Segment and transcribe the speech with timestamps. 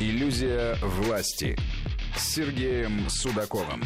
[0.00, 1.56] Иллюзия власти
[2.16, 3.80] с Сергеем Судаковым.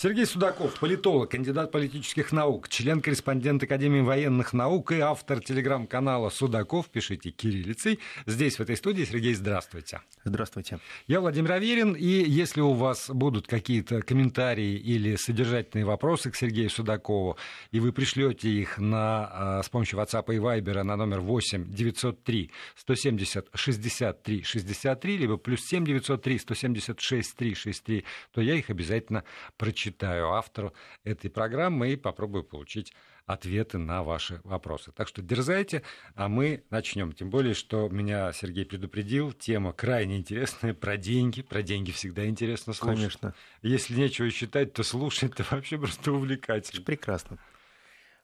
[0.00, 6.88] Сергей Судаков, политолог, кандидат политических наук, член-корреспондент Академии военных наук и автор телеграм-канала Судаков.
[6.88, 7.98] Пишите кириллицей.
[8.24, 9.02] Здесь, в этой студии.
[9.02, 10.02] Сергей, здравствуйте.
[10.22, 10.78] Здравствуйте.
[11.08, 16.70] Я Владимир Аверин, и если у вас будут какие-то комментарии или содержательные вопросы к Сергею
[16.70, 17.36] Судакову,
[17.72, 22.52] и вы пришлете их на, а, с помощью WhatsApp и Viber на номер 8 903
[22.76, 29.24] 170 63 63, либо плюс 7 903 176 363, то я их обязательно
[29.56, 30.72] прочитаю зачитаю автору
[31.04, 32.92] этой программы и попробую получить
[33.26, 34.92] ответы на ваши вопросы.
[34.92, 35.82] Так что дерзайте,
[36.14, 37.12] а мы начнем.
[37.12, 41.42] Тем более, что меня Сергей предупредил, тема крайне интересная, про деньги.
[41.42, 42.98] Про деньги всегда интересно слушать.
[42.98, 43.34] Конечно.
[43.62, 46.84] Если нечего считать, то слушать это вообще просто увлекательно.
[46.84, 47.38] Прекрасно.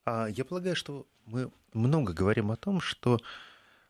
[0.06, 3.20] А, я полагаю, что мы много говорим о том, что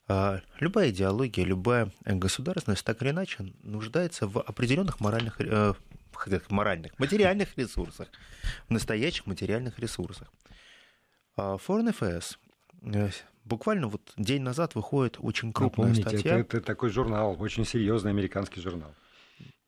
[0.08, 5.74] а, любая идеология, любая государственность так или иначе нуждается в определенных моральных э,
[6.50, 8.08] моральных, материальных ресурсах,
[8.68, 10.30] в настоящих материальных ресурсах.
[11.36, 12.36] А Foreign Affairs
[12.82, 13.10] э,
[13.44, 16.38] буквально вот день назад выходит очень крупная Напомните, статья.
[16.38, 18.94] Это, это такой журнал, очень серьезный американский журнал.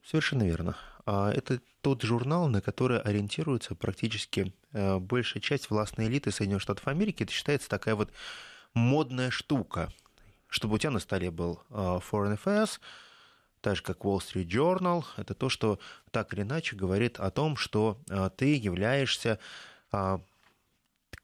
[0.04, 0.76] Совершенно верно.
[1.04, 6.86] А это тот журнал, на который ориентируется практически э, большая часть властной элиты Соединенных Штатов
[6.88, 7.22] Америки.
[7.22, 8.10] Это считается такая вот
[8.74, 9.92] модная штука,
[10.48, 12.80] чтобы у тебя на столе был э, Foreign Affairs,
[13.60, 15.78] так же как Wall Street Journal, это то, что
[16.10, 19.38] так или иначе говорит о том, что а, ты являешься
[19.90, 20.20] а,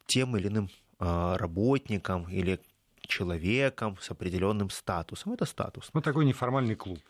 [0.06, 2.60] тем или иным а, работником или
[3.02, 5.32] человеком с определенным статусом.
[5.32, 5.90] Это статус.
[5.92, 7.00] Ну, такой неформальный клуб.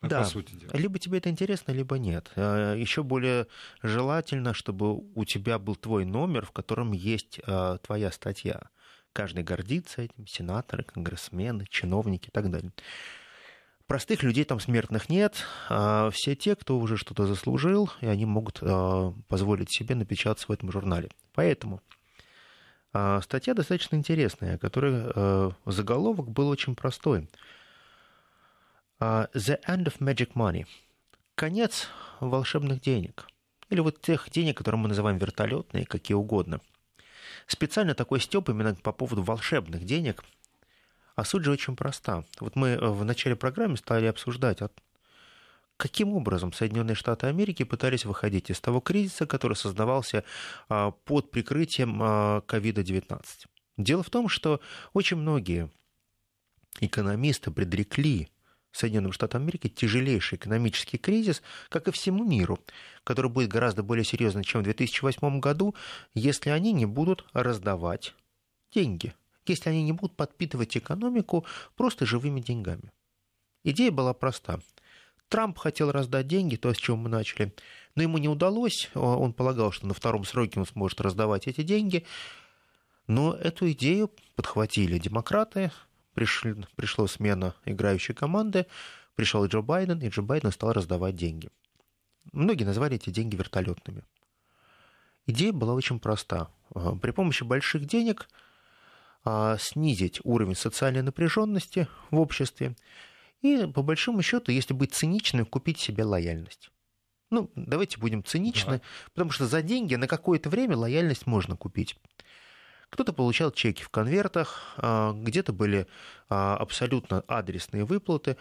[0.00, 0.70] Да, по сути дела.
[0.74, 2.32] либо тебе это интересно, либо нет.
[2.34, 3.46] Еще более
[3.82, 7.38] желательно, чтобы у тебя был твой номер, в котором есть
[7.82, 8.62] твоя статья.
[9.12, 12.72] Каждый гордится этим, сенаторы, конгрессмены, чиновники и так далее.
[13.92, 15.44] Простых людей там смертных нет.
[15.68, 20.50] А все те, кто уже что-то заслужил, и они могут а, позволить себе напечататься в
[20.50, 21.10] этом журнале.
[21.34, 21.82] Поэтому
[22.94, 27.28] а, статья достаточно интересная, которая заголовок был очень простой.
[28.98, 30.66] The end of magic money.
[31.34, 31.88] Конец
[32.20, 33.28] волшебных денег.
[33.68, 36.62] Или вот тех денег, которые мы называем вертолетные, какие угодно.
[37.46, 40.24] Специально такой степ именно по поводу волшебных денег–
[41.14, 42.24] а суть же очень проста.
[42.40, 44.70] Вот мы э, в начале программы стали обсуждать, а
[45.76, 50.22] каким образом Соединенные Штаты Америки пытались выходить из того кризиса, который создавался
[50.68, 53.10] а, под прикрытием COVID-19.
[53.10, 53.24] А,
[53.76, 54.60] Дело в том, что
[54.92, 55.70] очень многие
[56.78, 58.28] экономисты предрекли
[58.70, 62.60] Соединенным Штатам Америки тяжелейший экономический кризис, как и всему миру,
[63.02, 65.74] который будет гораздо более серьезным, чем в 2008 году,
[66.14, 68.14] если они не будут раздавать
[68.70, 69.14] деньги–
[69.46, 71.44] если они не будут подпитывать экономику
[71.76, 72.92] просто живыми деньгами.
[73.64, 74.60] Идея была проста.
[75.28, 77.54] Трамп хотел раздать деньги, то, с чего мы начали,
[77.94, 78.90] но ему не удалось.
[78.94, 82.04] Он полагал, что на втором сроке он сможет раздавать эти деньги.
[83.06, 85.72] Но эту идею подхватили демократы,
[86.14, 88.66] пришли, пришла смена играющей команды,
[89.14, 91.48] пришел Джо Байден, и Джо Байден стал раздавать деньги.
[92.32, 94.04] Многие назвали эти деньги вертолетными.
[95.26, 96.50] Идея была очень проста.
[97.00, 98.28] При помощи больших денег–
[99.58, 102.74] снизить уровень социальной напряженности в обществе
[103.42, 106.70] и, по большому счету, если быть циничным, купить себе лояльность.
[107.30, 108.82] Ну, давайте будем циничны, да.
[109.14, 111.96] потому что за деньги на какое-то время лояльность можно купить.
[112.90, 115.86] Кто-то получал чеки в конвертах, а, где-то были
[116.28, 118.36] а, абсолютно адресные выплаты,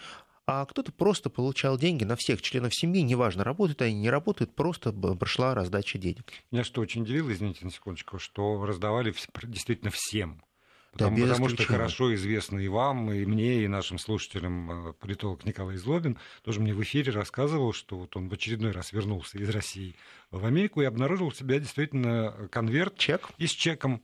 [0.45, 4.91] а кто-то просто получал деньги на всех членов семьи, неважно, работают они, не работают, просто
[4.91, 6.29] прошла раздача денег.
[6.51, 10.43] Меня что очень удивило, извините на секундочку, что раздавали действительно всем.
[10.91, 15.45] Потому, да, потому что хорошо известно и вам, и мне, и нашим слушателям э, политолог
[15.45, 19.49] Николай Злобин тоже мне в эфире рассказывал, что вот он в очередной раз вернулся из
[19.49, 19.95] России
[20.31, 23.29] в Америку и обнаружил у себя действительно конверт Чек?
[23.37, 24.01] и с чеком.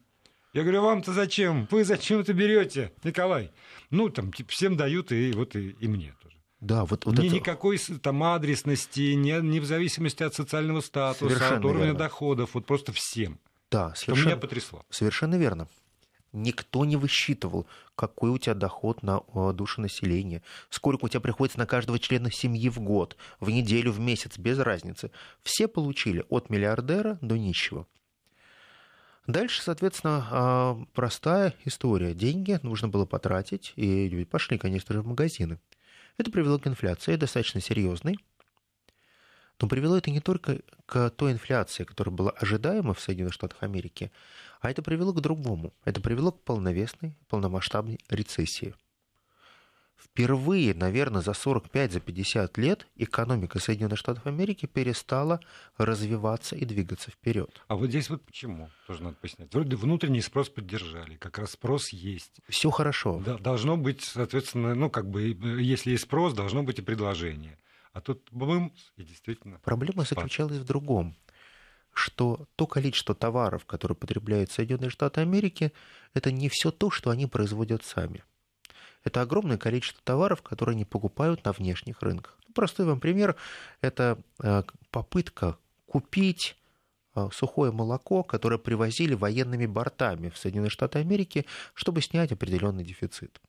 [0.53, 1.67] Я говорю, вам-то зачем?
[1.71, 3.51] Вы зачем это берете, Николай?
[3.89, 6.37] Ну, там, типа, всем дают, и вот и, и мне тоже.
[6.61, 7.35] Да, вот, вот ни это...
[7.35, 11.99] никакой там адресности, не, не в зависимости от социального статуса, Совершенно от уровня верно.
[11.99, 13.39] доходов, вот просто всем.
[13.69, 14.15] Да, совершенно...
[14.15, 14.85] Что меня потрясло.
[14.89, 15.67] Совершенно верно
[16.41, 21.59] никто не высчитывал, какой у тебя доход на э, душу населения, сколько у тебя приходится
[21.59, 25.11] на каждого члена семьи в год, в неделю, в месяц, без разницы.
[25.43, 27.87] Все получили от миллиардера до нищего.
[29.27, 32.13] Дальше, соответственно, а, простая история.
[32.13, 35.59] Деньги нужно было потратить, и люди пошли, конечно в магазины.
[36.17, 38.17] Это привело к инфляции, достаточно серьезной.
[39.59, 44.11] Но привело это не только к той инфляции, которая была ожидаема в Соединенных Штатах Америки,
[44.61, 45.73] а это привело к другому.
[45.85, 48.73] Это привело к полновесной, полномасштабной рецессии.
[49.97, 55.39] Впервые, наверное, за 45-50 за лет экономика Соединенных Штатов Америки перестала
[55.77, 57.61] развиваться и двигаться вперед.
[57.67, 59.53] А вот здесь вот почему, тоже надо пояснять.
[59.53, 62.41] Вроде внутренний спрос поддержали, как раз спрос есть.
[62.47, 63.21] Все хорошо.
[63.25, 67.57] Да, должно быть, соответственно, ну, как бы, если есть спрос, должно быть и предложение.
[67.93, 69.59] А тут бум, и действительно...
[69.63, 70.19] Проблема спад.
[70.19, 71.15] заключалась в другом
[71.97, 75.73] что то количество товаров, которые потребляют Соединенные Штаты Америки,
[76.13, 78.23] это не все то, что они производят сами.
[79.03, 82.37] Это огромное количество товаров, которые они покупают на внешних рынках.
[82.53, 83.35] Простой вам пример–
[83.81, 85.57] это э, попытка
[85.87, 86.55] купить
[87.15, 93.41] э, сухое молоко, которое привозили военными бортами в Соединенные Штаты Америки, чтобы снять определенный дефицит.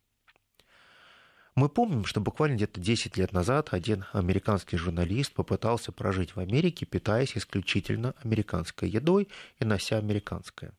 [1.59, 6.87] Мы помним, что буквально где-то 10 лет назад один американский журналист попытался прожить в Америке,
[6.87, 9.27] питаясь исключительно американской едой
[9.59, 10.73] и нося американское.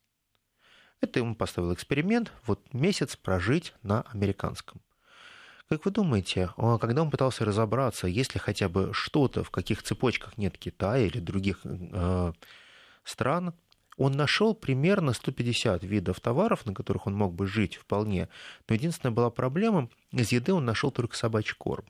[1.02, 4.80] Это ему поставил эксперимент, вот месяц прожить на американском.
[5.68, 6.50] Как вы думаете,
[6.80, 11.20] когда он пытался разобраться, есть ли хотя бы что-то, в каких цепочках нет Китая или
[11.20, 12.32] других э,
[13.04, 13.54] стран,
[14.00, 18.30] он нашел примерно 150 видов товаров, на которых он мог бы жить вполне.
[18.68, 21.86] Но единственная была проблема, из еды он нашел только собачий корм.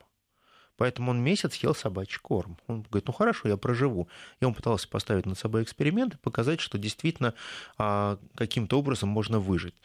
[0.75, 2.57] Поэтому он месяц ел собачий корм.
[2.65, 4.07] Он говорит, ну хорошо, я проживу.
[4.39, 7.35] И он пытался поставить над собой эксперимент и показать, что действительно
[7.77, 9.75] а, каким-то образом можно выжить.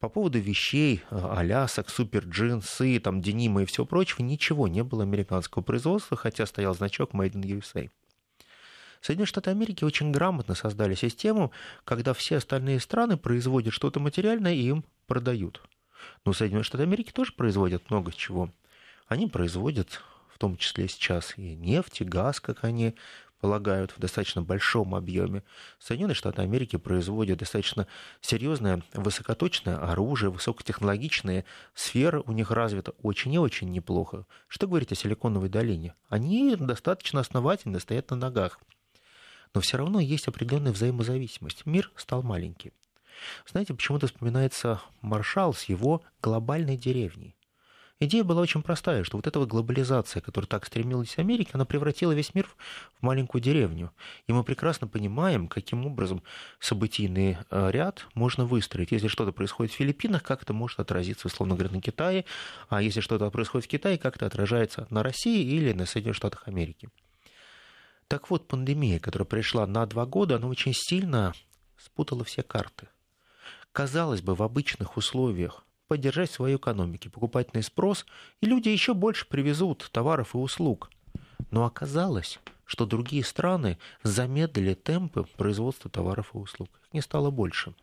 [0.00, 5.02] По поводу вещей, а, алясок, супер джинсы, там, денима и всего прочего, ничего не было
[5.02, 7.88] американского производства, хотя стоял значок Made in USA.
[9.04, 11.52] Соединенные Штаты Америки очень грамотно создали систему,
[11.84, 15.60] когда все остальные страны производят что-то материальное и им продают.
[16.24, 18.48] Но Соединенные Штаты Америки тоже производят много чего.
[19.06, 20.00] Они производят
[20.32, 22.94] в том числе сейчас и нефть, и газ, как они
[23.40, 25.42] полагают, в достаточно большом объеме.
[25.78, 27.86] Соединенные Штаты Америки производят достаточно
[28.22, 34.24] серьезное высокоточное оружие, высокотехнологичные сферы у них развита очень и очень неплохо.
[34.48, 35.94] Что говорить о Силиконовой долине?
[36.08, 38.58] Они достаточно основательно стоят на ногах
[39.54, 41.64] но все равно есть определенная взаимозависимость.
[41.64, 42.72] Мир стал маленький.
[43.48, 47.34] Знаете, почему-то вспоминается Маршал с его глобальной деревней.
[48.00, 52.34] Идея была очень простая, что вот эта глобализация, которая так стремилась Америка, она превратила весь
[52.34, 52.48] мир
[52.98, 53.92] в маленькую деревню.
[54.26, 56.22] И мы прекрасно понимаем, каким образом
[56.58, 58.90] событийный э, ряд можно выстроить.
[58.90, 62.24] Если что-то происходит в Филиппинах, как это может отразиться, условно говоря, на Китае,
[62.68, 66.48] а если что-то происходит в Китае, как это отражается на России или на Соединенных Штатах
[66.48, 66.90] Америки.
[68.08, 71.32] Так вот, пандемия, которая пришла на два года, она очень сильно
[71.76, 72.88] спутала все карты.
[73.72, 78.06] Казалось бы, в обычных условиях поддержать свою экономику, покупательный спрос,
[78.40, 80.90] и люди еще больше привезут товаров и услуг.
[81.50, 86.68] Но оказалось, что другие страны замедлили темпы производства товаров и услуг.
[86.82, 87.74] Их не стало больше.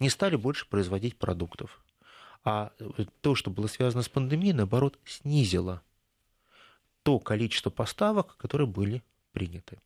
[0.00, 1.80] Не стали больше производить продуктов.
[2.44, 2.72] А
[3.20, 5.82] то, что было связано с пандемией, наоборот, снизило
[7.02, 9.02] то количество поставок, которые были
[9.32, 9.78] приняты.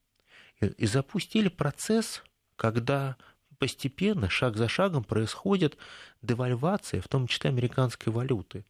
[0.61, 2.23] И запустили процесс,
[2.57, 3.17] когда
[3.59, 5.77] постепенно, шаг за шагом происходит
[6.21, 8.65] девальвация, в том числе американской валюты.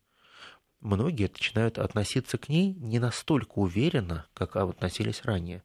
[0.81, 5.63] Многие начинают относиться к ней не настолько уверенно, как относились ранее.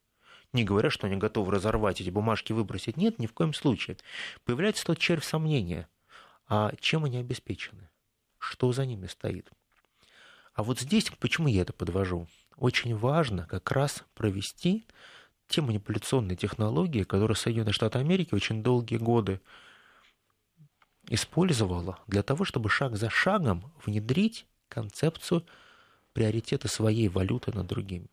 [0.53, 2.97] Не говоря, что они готовы разорвать эти бумажки, выбросить.
[2.97, 3.97] Нет, ни в коем случае.
[4.45, 5.89] Появляется тот червь сомнения.
[6.47, 7.89] А чем они обеспечены?
[8.37, 9.51] Что за ними стоит?
[10.53, 12.27] А вот здесь, почему я это подвожу?
[12.57, 14.85] Очень важно как раз провести
[15.47, 19.39] те манипуляционные технологии, которые Соединенные Штаты Америки очень долгие годы
[21.09, 25.45] использовала для того, чтобы шаг за шагом внедрить концепцию
[26.13, 28.09] приоритета своей валюты над другими.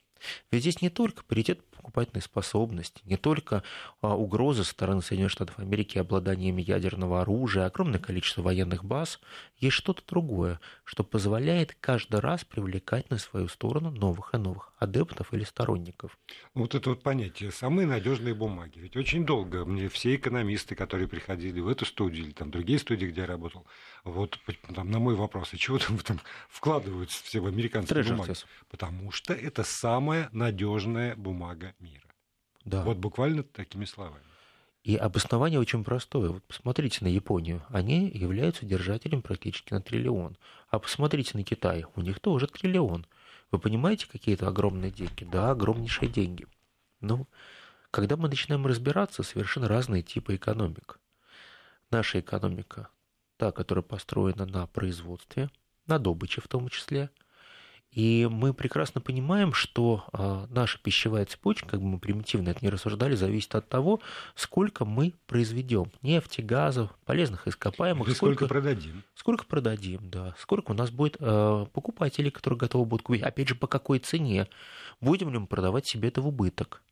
[0.51, 3.63] Ведь здесь не только паритет покупательной способности, не только
[4.01, 9.21] а, угрозы со стороны Соединенных Штатов Америки обладанием ядерного оружия, огромное количество военных баз,
[9.59, 15.35] есть что-то другое, что позволяет каждый раз привлекать на свою сторону новых и новых адептов
[15.35, 16.19] или сторонников.
[16.55, 18.79] Вот это вот понятие «самые надежные бумаги».
[18.79, 23.07] Ведь очень долго мне все экономисты, которые приходили в эту студию или там другие студии,
[23.07, 23.67] где я работал,
[24.05, 24.39] вот
[24.75, 28.33] там, на мой вопрос, а чего там, там вкладываются все в американские Treasure бумаги?
[28.71, 32.09] Потому что это самая надежная бумага мира.
[32.65, 32.83] Да.
[32.83, 34.25] Вот буквально такими словами.
[34.83, 36.29] И обоснование очень простое.
[36.29, 37.63] Вот посмотрите на Японию.
[37.71, 40.37] Они являются держателем практически на триллион.
[40.69, 41.87] А посмотрите на Китай.
[41.97, 43.07] У них тоже триллион.
[43.51, 45.25] Вы понимаете, какие это огромные деньги?
[45.25, 46.47] Да, огромнейшие деньги.
[47.01, 47.27] Но
[47.91, 50.99] когда мы начинаем разбираться, совершенно разные типы экономик.
[51.91, 52.89] Наша экономика,
[53.37, 55.49] та, которая построена на производстве,
[55.87, 57.11] на добыче в том числе,
[57.95, 62.69] И мы прекрасно понимаем, что э, наша пищевая цепочка, как бы мы примитивно это не
[62.69, 64.01] рассуждали, зависит от того,
[64.35, 68.09] сколько мы произведем нефти, газов, полезных ископаемых.
[68.09, 69.05] И сколько, сколько продадим.
[69.15, 70.35] Сколько продадим, да.
[70.41, 73.23] Сколько у нас будет э, покупателей, которые готовы будут купить.
[73.23, 74.49] Опять же, по какой цене.
[75.01, 76.83] Будем ли мы продавать себе это в убыток?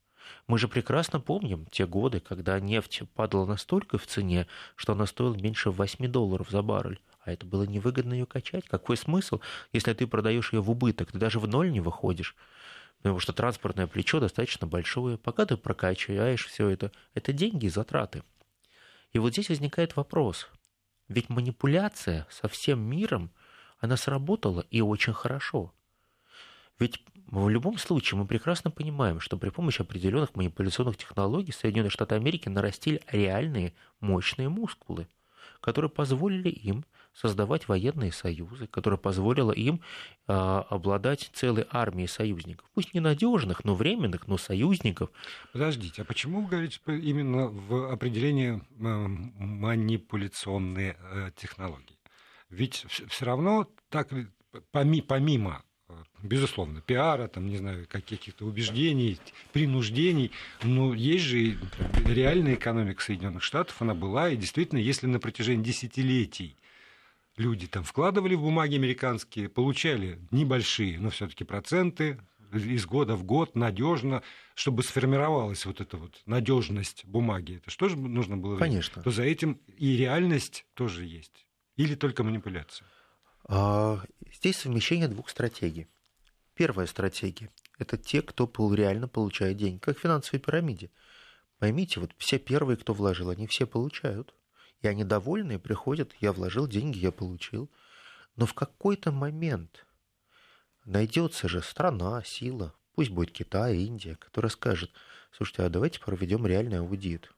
[0.47, 5.35] Мы же прекрасно помним те годы, когда нефть падала настолько в цене, что она стоила
[5.35, 8.67] меньше 8 долларов за баррель а это было невыгодно ее качать.
[8.69, 9.41] Какой смысл,
[9.73, 12.37] если ты продаешь ее в убыток, ты даже в ноль не выходишь?
[12.99, 15.19] Потому что транспортное плечо достаточно большое.
[15.19, 18.23] Пока ты прокачиваешь все это, это деньги и затраты.
[19.13, 20.49] И вот здесь возникает вопрос.
[21.09, 23.31] Ведь манипуляция со всем миром,
[23.79, 25.73] она сработала и очень хорошо.
[26.79, 32.15] Ведь в любом случае мы прекрасно понимаем, что при помощи определенных манипуляционных технологий Соединенные Штаты
[32.15, 35.09] Америки нарастили реальные мощные мускулы,
[35.61, 39.81] которые позволили им создавать военные союзы, которая позволила им
[40.29, 42.69] э, обладать целой армией союзников.
[42.75, 45.11] Пусть ненадежных, но временных, но союзников.
[45.53, 51.99] Подождите, а почему вы говорите именно в определении э, манипуляционные э, технологии?
[52.49, 54.09] Ведь все равно так
[54.73, 55.63] помимо
[56.23, 59.19] безусловно, пиара, там, не знаю, каких-то убеждений,
[59.53, 60.31] принуждений,
[60.63, 61.59] но есть же
[62.07, 66.57] реальная экономика Соединенных Штатов, она была, и действительно, если на протяжении десятилетий
[67.37, 72.21] люди там вкладывали в бумаги американские, получали небольшие, но все-таки проценты
[72.53, 74.23] из года в год надежно,
[74.55, 77.57] чтобы сформировалась вот эта вот надежность бумаги.
[77.57, 78.59] Это что же нужно было?
[78.59, 79.03] Конечно.
[79.03, 81.47] То за этим и реальность тоже есть.
[81.77, 82.87] Или только манипуляция?
[83.45, 84.03] А,
[84.35, 85.89] здесь совмещение двух стратегий.
[86.55, 90.91] Первая стратегия– это те, кто реально получает деньги, как в финансовой пирамиде.
[91.59, 94.35] Поймите, вот все первые, кто вложил, они все получают.
[94.83, 97.71] И они довольны, приходят, я вложил деньги, я получил.
[98.37, 99.87] Но в какой-то момент
[100.85, 104.91] найдется же страна, сила, пусть будет Китай, Индия, которая скажет,
[105.31, 107.33] слушайте, а давайте проведем реальный аудит.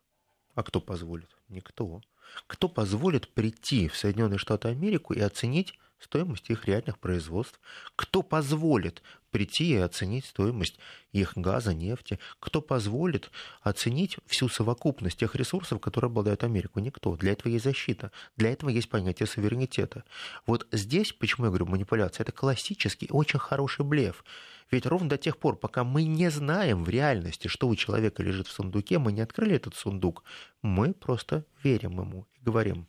[0.54, 1.28] А кто позволит?
[1.48, 2.00] Никто.
[2.46, 7.58] Кто позволит прийти в Соединенные Штаты Америки и оценить стоимость их реальных производств?
[7.96, 10.78] Кто позволит прийти и оценить стоимость
[11.12, 12.18] их газа, нефти?
[12.38, 13.30] Кто позволит
[13.62, 16.80] оценить всю совокупность тех ресурсов, которые обладает Америка?
[16.80, 17.16] Никто.
[17.16, 18.12] Для этого есть защита.
[18.36, 20.04] Для этого есть понятие суверенитета.
[20.46, 24.24] Вот здесь, почему я говорю манипуляция, это классический, очень хороший блеф.
[24.70, 28.46] Ведь ровно до тех пор, пока мы не знаем в реальности, что у человека лежит
[28.46, 30.24] в сундуке, мы не открыли этот сундук,
[30.62, 32.88] мы просто верим ему и говорим,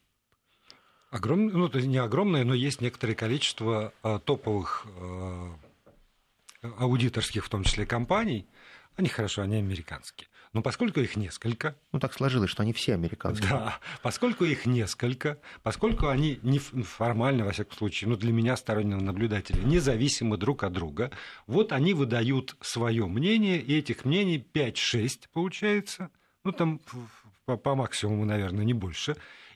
[1.16, 5.56] Огромное, ну, это не огромное, но есть некоторое количество а, топовых а,
[6.78, 8.46] аудиторских, в том числе, компаний.
[8.98, 10.28] Они хорошо, они американские.
[10.52, 11.78] Но поскольку их несколько...
[11.94, 13.50] Ну, так сложилось, что они все американские.
[13.50, 19.00] Да, поскольку их несколько, поскольку они не формально, во всяком случае, ну, для меня, стороннего
[19.00, 21.12] наблюдателя, независимы друг от друга,
[21.48, 26.10] вот они выдают свое мнение, и этих мнений 5-6 получается,
[26.44, 26.82] ну, там
[27.46, 29.16] по, по максимуму, наверное, не больше.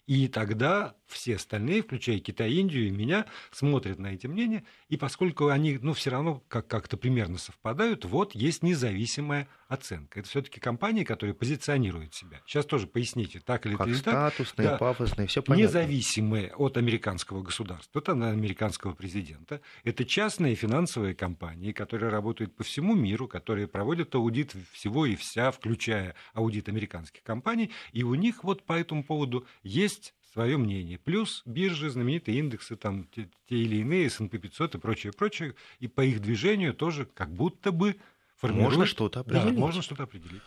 [0.09, 5.49] И тогда все остальные, включая Китай, Индию и меня, смотрят на эти мнения, и поскольку
[5.49, 10.19] они ну, все равно как- как-то примерно совпадают, вот есть независимая оценка.
[10.19, 12.41] Это все-таки компании, которые позиционируют себя.
[12.45, 15.63] Сейчас тоже поясните, так или как это статусные, да, пафосные, все понятно.
[15.63, 19.61] Независимые от американского государства, от американского президента.
[19.83, 25.51] Это частные финансовые компании, которые работают по всему миру, которые проводят аудит всего и вся,
[25.51, 30.97] включая аудит американских компаний, и у них вот по этому поводу есть свое мнение.
[30.97, 35.87] Плюс биржи, знаменитые индексы, там, те, те или иные, S&P 500 и прочее, прочее, и
[35.87, 37.97] по их движению тоже как будто бы
[38.39, 38.69] формируют...
[38.69, 39.53] Можно что-то определить.
[39.55, 40.41] Да, можно что-то определить.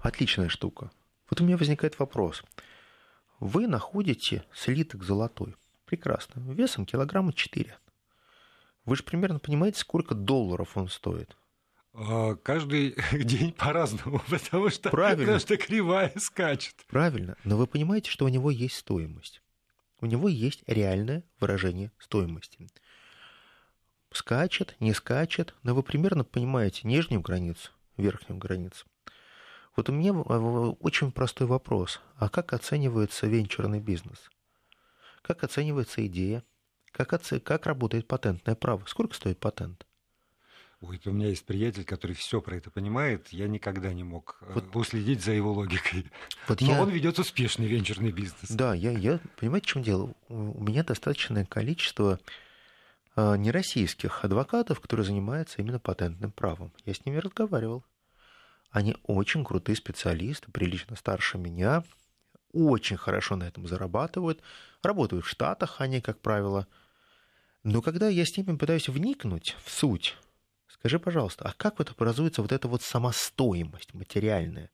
[0.00, 0.90] Отличная штука.
[1.30, 2.42] Вот у меня возникает вопрос.
[3.40, 5.56] Вы находите слиток золотой.
[5.84, 6.40] Прекрасно.
[6.52, 7.76] Весом килограмма 4.
[8.84, 11.36] Вы же примерно понимаете, сколько долларов он стоит?
[11.94, 15.22] А, каждый день по-разному, потому что, Правильно.
[15.22, 16.74] потому что кривая скачет.
[16.88, 19.42] Правильно, но вы понимаете, что у него есть стоимость.
[20.00, 22.68] У него есть реальное выражение стоимости.
[24.18, 28.84] Скачет, не скачет, но вы примерно понимаете нижнюю границу, верхнюю границу.
[29.76, 32.00] Вот у меня очень простой вопрос.
[32.16, 34.28] А как оценивается венчурный бизнес?
[35.22, 36.42] Как оценивается идея?
[36.90, 37.38] Как, оце...
[37.38, 38.82] как работает патентное право?
[38.86, 39.86] Сколько стоит патент?
[40.80, 43.28] Ой, у меня есть приятель, который все про это понимает.
[43.28, 46.10] Я никогда не мог э, вот, уследить за его логикой.
[46.48, 46.82] Вот Но я...
[46.82, 48.50] он ведет успешный венчурный бизнес.
[48.50, 50.12] Да, я, я понимаете, в чем дело?
[50.28, 52.18] У меня достаточное количество
[53.36, 56.72] нероссийских адвокатов, которые занимаются именно патентным правом.
[56.84, 57.84] Я с ними разговаривал.
[58.70, 61.82] Они очень крутые специалисты, прилично старше меня,
[62.52, 64.40] очень хорошо на этом зарабатывают,
[64.82, 66.66] работают в Штатах, они, как правило,
[67.64, 70.16] Но когда я с ними пытаюсь вникнуть в суть,
[70.68, 74.70] скажи, пожалуйста, а как вот образуется вот эта вот самостоимость материальная?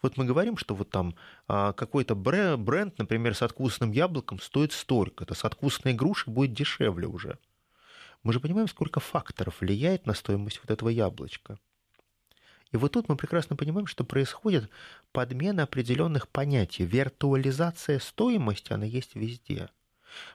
[0.00, 1.14] Вот мы говорим, что вот там
[1.46, 7.38] а, какой-то бренд, например, с откусанным яблоком стоит столько-то, с откусанной грушей будет дешевле уже.
[8.24, 11.58] Мы же понимаем, сколько факторов влияет на стоимость вот этого яблочка.
[12.72, 14.68] И вот тут мы прекрасно понимаем, что происходит
[15.12, 16.84] подмена определенных понятий.
[16.84, 19.68] Виртуализация стоимости, она есть везде.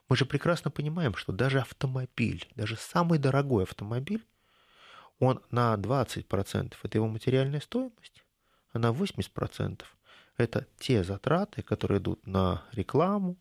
[0.07, 4.25] Мы же прекрасно понимаем, что даже автомобиль, даже самый дорогой автомобиль,
[5.17, 8.23] он на 20% это его материальная стоимость,
[8.71, 9.83] а на 80%
[10.37, 13.35] это те затраты, которые идут на рекламу,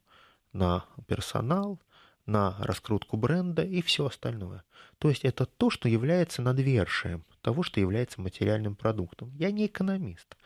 [0.52, 1.80] на персонал,
[2.28, 4.62] на раскрутку бренда и все остальное.
[4.98, 9.32] То есть это то, что является надвершием того, что является материальным продуктом.
[9.34, 10.36] Я не экономист,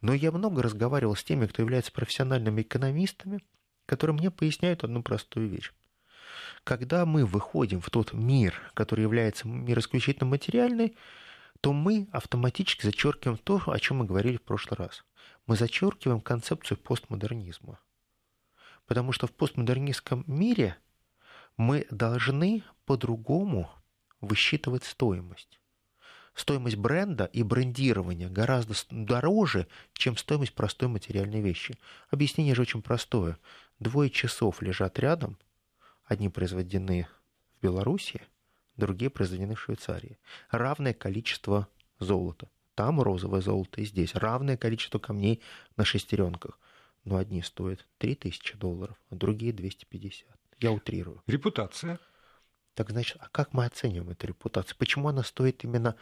[0.00, 3.40] но я много разговаривал с теми, кто является профессиональными экономистами,
[3.86, 5.72] которые мне поясняют одну простую вещь.
[6.62, 10.96] Когда мы выходим в тот мир, который является мир исключительно материальный,
[11.60, 15.04] то мы автоматически зачеркиваем то, о чем мы говорили в прошлый раз.
[15.46, 17.80] Мы зачеркиваем концепцию постмодернизма.
[18.86, 20.76] Потому что в постмодернистском мире
[21.56, 23.70] мы должны по-другому
[24.20, 25.60] высчитывать стоимость.
[26.34, 31.78] Стоимость бренда и брендирования гораздо дороже, чем стоимость простой материальной вещи.
[32.10, 33.38] Объяснение же очень простое.
[33.78, 35.38] Двое часов лежат рядом,
[36.04, 37.06] одни произведены
[37.56, 38.20] в Беларуси,
[38.76, 40.18] другие произведены в Швейцарии.
[40.50, 41.68] Равное количество
[42.00, 42.48] золота.
[42.74, 44.16] Там розовое золото и здесь.
[44.16, 45.40] Равное количество камней
[45.76, 46.58] на шестеренках.
[47.04, 50.26] Но одни стоят 3000 долларов, а другие 250.
[50.60, 51.22] Я утрирую.
[51.26, 51.98] Репутация.
[52.74, 54.76] Так значит, а как мы оцениваем эту репутацию?
[54.78, 55.94] Почему она стоит именно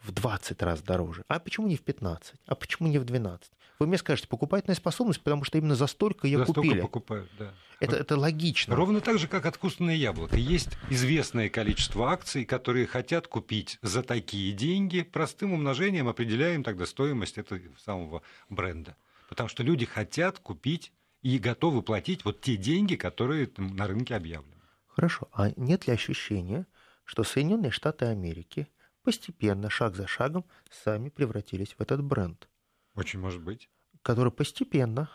[0.00, 1.24] в 20 раз дороже?
[1.28, 2.34] А почему не в 15?
[2.46, 3.50] А почему не в 12?
[3.80, 6.66] Вы мне скажете, покупательная способность, потому что именно за столько ее за купили.
[6.66, 7.54] Столько покупают, да.
[7.80, 8.76] Это, это логично.
[8.76, 10.36] Ровно так же, как откусанное яблоко.
[10.36, 15.00] Есть известное количество акций, которые хотят купить за такие деньги.
[15.00, 18.96] Простым умножением определяем тогда стоимость этого самого бренда.
[19.30, 24.62] Потому что люди хотят купить и готовы платить вот те деньги, которые на рынке объявлены.
[24.86, 25.28] Хорошо.
[25.32, 26.66] А нет ли ощущения,
[27.04, 28.68] что Соединенные Штаты Америки
[29.02, 32.48] постепенно, шаг за шагом, сами превратились в этот бренд?
[32.94, 33.70] Очень может быть.
[34.02, 35.10] Который постепенно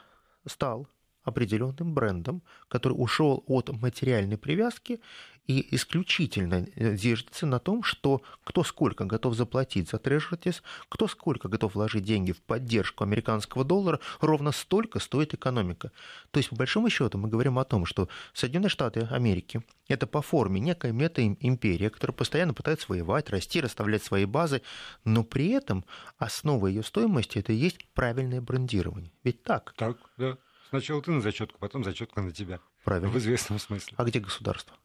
[0.46, 0.88] стал
[1.26, 5.02] определенным брендом, который ушел от материальной привязки
[5.48, 11.48] и исключительно э, держится на том, что кто сколько готов заплатить за Treasuries, кто сколько
[11.48, 15.92] готов вложить деньги в поддержку американского доллара, ровно столько стоит экономика.
[16.32, 20.22] То есть, по большому счету, мы говорим о том, что Соединенные Штаты Америки– это по
[20.22, 24.62] форме некая мета-империя, которая постоянно пытается воевать, расти, расставлять свои базы,
[25.04, 25.86] но при этом
[26.18, 29.12] основа ее стоимости– это и есть правильное брендирование.
[29.24, 29.74] Ведь так?
[29.78, 30.38] Так, да.
[30.76, 32.60] Сначала ты на зачетку, потом зачетка на тебя.
[32.84, 33.08] Правильно.
[33.08, 33.94] В известном смысле.
[33.96, 34.76] А где государство?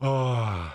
[0.00, 0.74] А,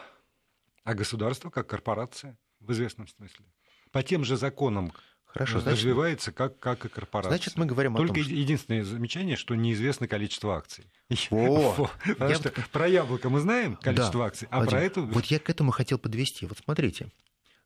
[0.84, 3.44] а государство как корпорация в известном смысле.
[3.92, 4.94] По тем же законам
[5.26, 7.32] Хорошо, развивается как, как и корпорация.
[7.32, 8.34] Значит, мы говорим Только о том, что...
[8.36, 10.86] единственное замечание, что неизвестно количество акций.
[11.32, 12.36] О, я...
[12.36, 15.02] что про яблоко мы знаем количество да, акций, а Владимир, про это...
[15.02, 16.46] Вот я к этому хотел подвести.
[16.46, 17.10] Вот смотрите,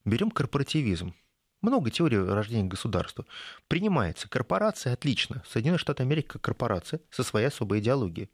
[0.06, 1.14] берем корпоративизм.
[1.62, 3.26] Много теорий рождения государства.
[3.68, 4.30] Принимается.
[4.30, 5.44] Корпорация отлично.
[5.48, 8.30] Соединенные Штаты Америки как корпорация со своей особой идеологией.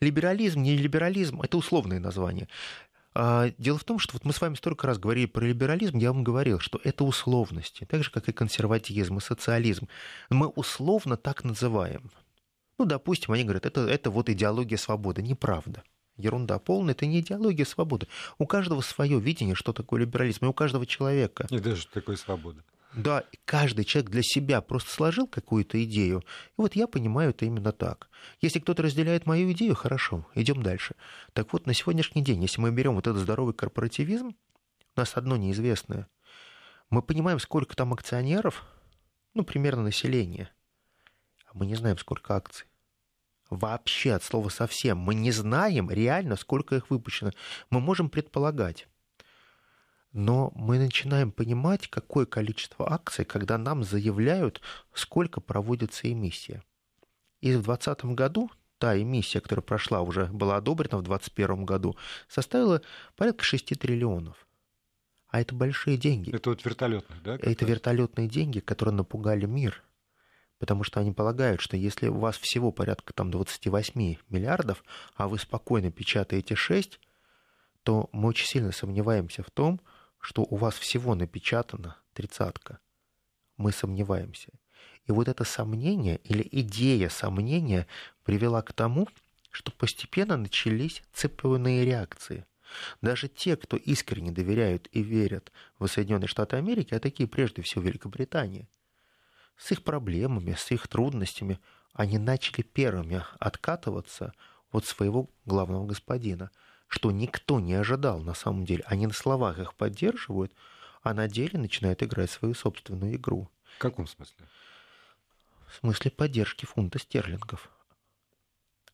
[0.00, 2.48] Либерализм, не либерализм– это условные названия.
[3.14, 6.12] А, дело в том, что вот мы с вами столько раз говорили про либерализм, я
[6.12, 9.88] вам говорил, что это условности, так же, как и консерватизм, и социализм.
[10.28, 12.10] Мы условно так называем.
[12.78, 15.22] Ну, допустим, они говорят, это, это вот идеология свободы.
[15.22, 15.82] Неправда.
[16.16, 18.08] Ерунда полная, это не идеология свободы.
[18.38, 21.46] У каждого свое видение, что такое либерализм, и у каждого человека.
[21.50, 22.62] И даже такое свобода.
[22.94, 26.20] Да, каждый человек для себя просто сложил какую-то идею.
[26.20, 28.08] И вот я понимаю это именно так.
[28.40, 30.94] Если кто-то разделяет мою идею, хорошо, идем дальше.
[31.34, 34.34] Так вот, на сегодняшний день, если мы берем вот этот здоровый корпоративизм, у
[35.00, 36.08] нас одно неизвестное.
[36.88, 38.64] Мы понимаем, сколько там акционеров,
[39.34, 40.48] ну, примерно население.
[41.46, 42.66] А мы не знаем, сколько акций.
[43.50, 44.98] Вообще, от слова совсем.
[44.98, 47.30] Мы не знаем реально, сколько их выпущено.
[47.70, 48.88] Мы можем предполагать
[50.16, 54.62] но мы начинаем понимать, какое количество акций, когда нам заявляют,
[54.94, 56.64] сколько проводится эмиссия.
[57.42, 61.96] И в 2020 году та эмиссия, которая прошла, уже была одобрена в 2021 году,
[62.28, 62.80] составила
[63.14, 64.46] порядка 6 триллионов.
[65.28, 66.34] А это большие деньги.
[66.34, 67.34] Это вот вертолетные, да?
[67.34, 69.82] Это вертолетные деньги, которые напугали мир.
[70.58, 74.82] Потому что они полагают, что если у вас всего порядка там, 28 миллиардов,
[75.14, 76.98] а вы спокойно печатаете 6,
[77.82, 79.80] то мы очень сильно сомневаемся в том,
[80.18, 82.78] что у вас всего напечатано тридцатка.
[83.56, 84.48] Мы сомневаемся.
[85.06, 87.86] И вот это сомнение или идея сомнения
[88.24, 89.08] привела к тому,
[89.50, 92.44] что постепенно начались цепленные реакции.
[93.00, 97.82] Даже те, кто искренне доверяют и верят в Соединенные Штаты Америки, а такие прежде всего
[97.82, 98.68] Великобритания,
[99.56, 101.60] с их проблемами, с их трудностями,
[101.92, 104.32] они начали первыми откатываться
[104.70, 106.50] от своего главного господина,
[106.88, 108.84] что никто не ожидал на самом деле.
[108.86, 110.52] Они на словах их поддерживают,
[111.02, 113.48] а на деле начинают играть свою собственную игру.
[113.76, 114.46] В каком смысле?
[115.68, 117.70] В смысле поддержки фунта стерлингов.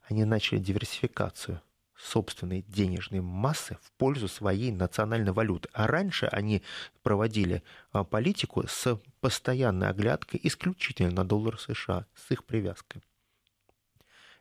[0.08, 1.60] Они начали диверсификацию–
[2.02, 5.68] собственной денежной массы в пользу своей национальной валюты.
[5.72, 6.62] А раньше они
[7.02, 7.62] проводили
[7.92, 13.02] а, политику с постоянной оглядкой исключительно на доллар США, с их привязкой.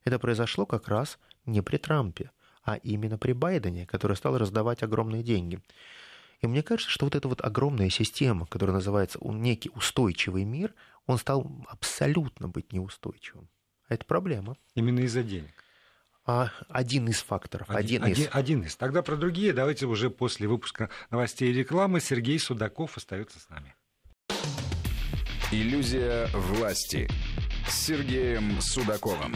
[0.04, 2.32] Это произошло как раз не при Трампе,
[2.64, 5.60] а именно при Байдене, который стал раздавать огромные деньги.
[6.40, 10.74] И мне кажется, что вот эта вот огромная система, которая называется некий устойчивый мир,
[11.06, 13.48] он стал абсолютно быть неустойчивым.
[13.88, 14.58] Это проблема.
[14.74, 15.64] Именно из-за денег
[16.26, 17.70] а один из факторов.
[17.70, 18.30] Один, один, из.
[18.32, 18.76] один из.
[18.76, 22.00] Тогда про другие давайте уже после выпуска новостей и рекламы.
[22.00, 23.76] Сергей Судаков остается с нами.
[25.52, 27.10] Иллюзия власти
[27.68, 29.36] с Сергеем Судаковым.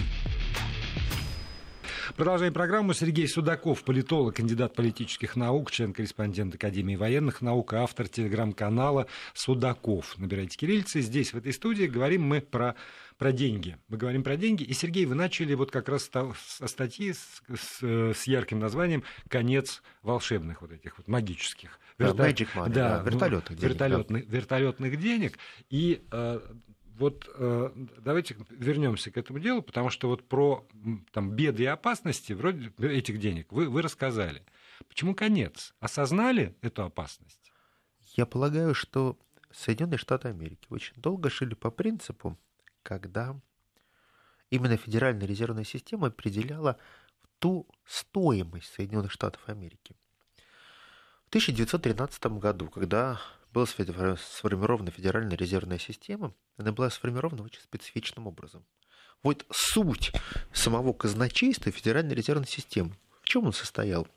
[2.16, 2.94] Продолжаем программу.
[2.94, 10.18] Сергей Судаков, политолог, кандидат политических наук, член-корреспондент Академии военных наук, автор телеграм-канала Судаков.
[10.18, 11.02] Набирайте кириллицы.
[11.02, 12.76] Здесь, в этой студии, говорим мы про
[13.18, 13.78] про деньги.
[13.88, 14.64] Мы говорим про деньги.
[14.64, 19.82] И, Сергей, вы начали вот как раз со статьи с, с, с ярким названием «Конец
[20.02, 21.80] волшебных вот этих вот магических».
[21.98, 22.30] Верта...
[22.30, 23.74] Magic money, да, да, вертолетных денег.
[23.74, 24.38] Вертолетных, да.
[24.38, 25.40] вертолетных денег.
[25.70, 26.40] И э,
[26.98, 30.68] вот э, давайте вернемся к этому делу, потому что вот про
[31.12, 34.44] там, беды и опасности вроде этих денег вы, вы рассказали.
[34.90, 35.74] Почему конец?
[35.80, 37.52] Осознали эту опасность?
[38.18, 39.18] Я полагаю, что
[39.52, 42.38] Соединенные Штаты Америки очень долго шили по принципу
[42.86, 43.36] когда
[44.52, 46.78] именно Федеральная резервная система определяла
[47.40, 49.96] ту стоимость Соединенных Штатов Америки.
[51.26, 53.20] В 1913 году, когда
[53.52, 58.64] была сформирована Федеральная резервная система, она была сформирована очень специфичным образом.
[59.24, 60.12] Вот суть
[60.54, 62.96] самого казначейства Федеральной резервной системы.
[63.24, 64.08] В чем он состоял?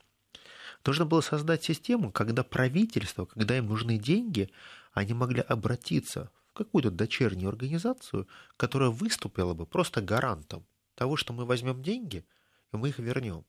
[0.85, 4.50] Нужно было создать систему, когда правительство, когда им нужны деньги,
[4.92, 11.83] они могли обратиться какую-то дочернюю организацию, которая выступила бы просто гарантом того, что мы возьмем
[11.83, 12.27] деньги
[12.73, 13.44] и мы их вернем.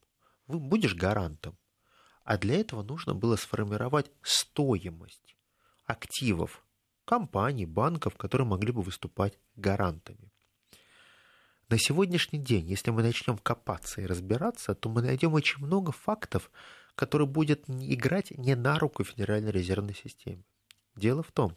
[0.48, 1.58] Вы будешь гарантом.
[2.24, 5.36] А для этого нужно было сформировать стоимость
[5.86, 6.64] активов
[7.06, 10.32] компаний, банков, которые могли бы выступать гарантами.
[11.70, 16.52] На сегодняшний день, если мы начнем копаться и разбираться, то мы найдем очень много фактов,
[16.96, 20.44] которые будут играть не на руку Федеральной резервной системе.
[20.96, 21.56] Дело в том,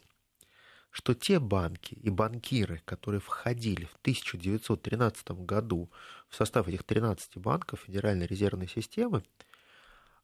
[0.93, 5.89] что те банки и банкиры, которые входили в 1913 году
[6.29, 9.23] в состав этих 13 банков Федеральной резервной системы,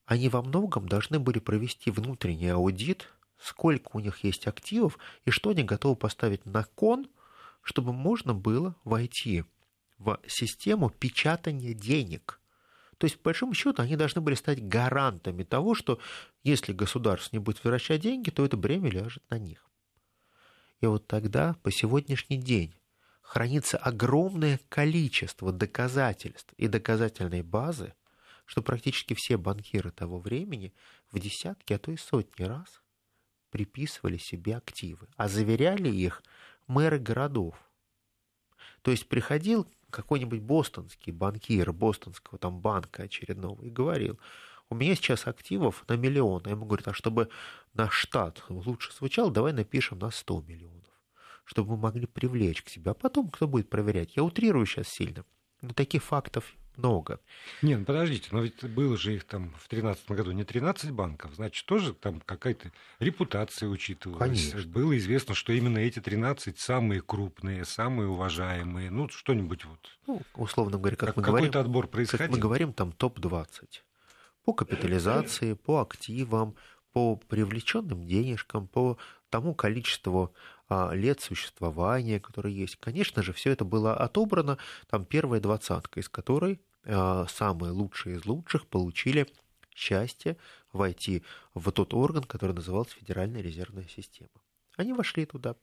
[0.06, 5.50] они во многом должны были провести внутренний аудит, сколько у них есть активов и что
[5.50, 7.08] они готовы поставить на кон,
[7.64, 9.46] чтобы можно было войти
[9.98, 12.40] в систему печатания денег.
[13.00, 16.00] То есть, по большому счету, они должны были стать гарантами того, что
[16.44, 19.69] если государство не будет возвращать деньги, то это бремя ляжет на них.
[20.82, 22.74] И вот тогда, по сегодняшний день,
[23.22, 27.94] хранится огромное количество доказательств и доказательной базы,
[28.46, 30.74] что практически все банкиры того времени
[31.12, 32.82] в десятки, а то и сотни раз
[33.52, 36.24] приписывали себе активы, а заверяли их
[36.68, 37.56] мэры городов.
[38.82, 44.20] То есть приходил какой-нибудь бостонский банкир бостонского там банка очередного и говорил,
[44.70, 46.44] у меня сейчас активов на миллион.
[46.46, 47.30] Я ему говорю, а чтобы
[47.74, 50.80] наш штат лучше звучал, давай напишем на 100 миллионов
[51.50, 52.92] чтобы мы могли привлечь к себе.
[52.92, 54.16] А потом кто будет проверять?
[54.16, 55.26] Я утрирую сейчас сильно.
[55.64, 57.20] Но таких фактов много.
[57.64, 61.34] Не, ну подождите, но ведь было же их там в 2013 году не 13 банков,
[61.34, 64.20] значит, тоже там какая-то репутация учитывалась.
[64.20, 64.62] Конечно.
[64.72, 69.80] Было известно, что именно эти 13 самые крупные, самые уважаемые, ну, что-нибудь вот.
[70.06, 71.48] Ну, условно говоря, как, как мы говорим...
[71.48, 72.28] Какой-то отбор происходил.
[72.28, 73.82] Как мы говорим, там топ-20.
[74.50, 76.56] По капитализации, по активам,
[76.92, 78.98] по привлеченным денежкам, по
[79.30, 80.34] тому количеству
[80.68, 82.78] а, лет существования, которые есть.
[82.78, 84.58] Конечно же, все это было отобрано,
[84.90, 89.28] там первая двадцатка, из которой а, самые лучшие из лучших получили
[89.76, 90.36] счастье
[90.74, 91.22] войти
[91.54, 94.32] в тот орган, который назывался Федеральная резервная система.
[94.78, 95.58] Они вошли туда.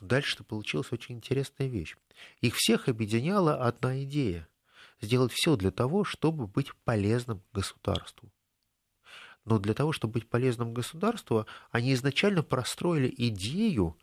[0.00, 1.96] Но дальше получилась очень интересная вещь.
[2.40, 4.48] Их всех объединяла одна идея–
[5.00, 8.32] сделать все для того, чтобы быть полезным государству.
[9.44, 13.98] Но для того, чтобы быть полезным государству, они изначально простроили идею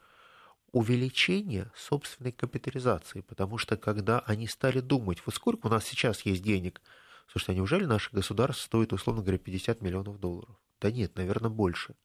[0.71, 6.43] увеличения собственной капитализации, потому что когда они стали думать, вот сколько у нас сейчас есть
[6.43, 6.81] денег,
[7.27, 10.55] Слушайте, а неужели наше государство стоит, условно говоря, 50 миллионов долларов?
[10.79, 11.95] Да нет, наверное, больше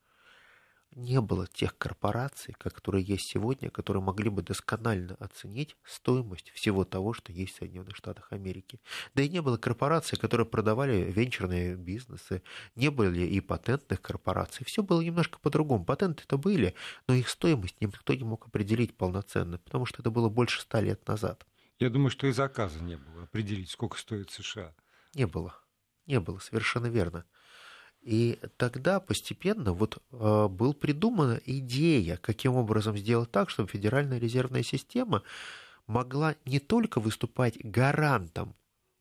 [0.94, 7.12] не было тех корпораций, которые есть сегодня, которые могли бы досконально оценить стоимость всего того,
[7.12, 8.80] что есть в Соединенных Штатах Америки.
[9.14, 12.42] Да и не было корпораций, которые продавали венчурные бизнесы,
[12.74, 14.66] не были и патентных корпораций.
[14.66, 15.84] Все было немножко по-другому.
[15.84, 16.74] Патенты-то были,
[17.08, 21.06] но их стоимость никто не мог определить полноценно, потому что это было больше ста лет
[21.08, 21.46] назад.
[21.78, 24.74] Я думаю, что и заказа не было определить, сколько стоит США.
[25.14, 25.54] Не было.
[26.06, 27.24] Не было, совершенно верно.
[28.02, 34.64] И тогда постепенно вот э, был придумана идея, каким образом сделать так, чтобы Федеральная резервная
[34.64, 35.22] система
[35.86, 38.56] могла не только выступать гарантом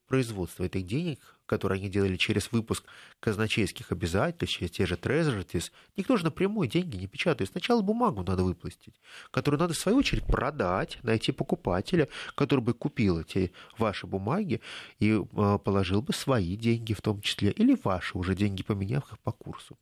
[0.07, 2.85] производства этих денег, которые они делали через выпуск
[3.19, 7.49] казначейских обязательств, через те же трезоритис, никто же напрямую деньги не печатает.
[7.51, 13.19] Сначала бумагу надо выплатить, которую надо в свою очередь продать, найти покупателя, который бы купил
[13.19, 14.61] эти ваши бумаги
[14.99, 19.19] и а, положил бы свои деньги в том числе, или ваши уже деньги, поменяв их
[19.19, 19.77] по курсу.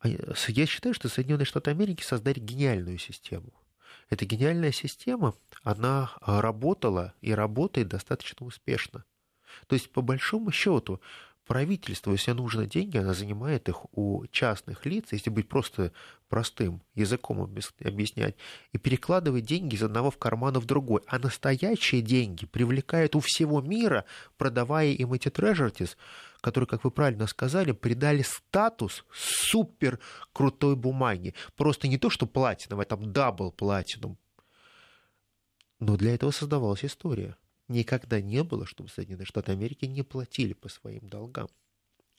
[0.00, 3.54] А я считаю, что Соединенные Штаты Америки создали гениальную систему–
[4.10, 9.04] эта гениальная система, она а, работала и работает достаточно успешно.
[9.66, 11.00] То есть, по большому счету,
[11.46, 15.92] правительство, если нужны деньги, она занимает их у частных лиц, если быть просто
[16.28, 18.34] простым языком объяснять,
[18.72, 21.02] и перекладывает деньги из одного в карман в другой.
[21.06, 24.04] А настоящие деньги привлекают у всего мира,
[24.36, 25.96] продавая им эти трежертис,
[26.40, 29.98] которые, как вы правильно сказали, придали статус супер
[30.32, 31.34] крутой бумаги.
[31.56, 34.18] Просто не то, что платиновая, там double platinum.
[35.78, 37.36] Но для этого создавалась история.
[37.68, 41.48] Никогда не было, чтобы Соединенные Штаты Америки не платили по своим долгам.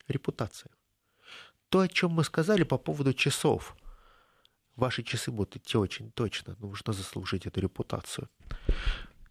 [0.07, 0.71] Репутация.
[1.69, 3.75] То, о чем мы сказали по поводу часов.
[4.75, 6.55] Ваши часы будут идти очень точно.
[6.59, 8.29] Нужно заслужить эту репутацию.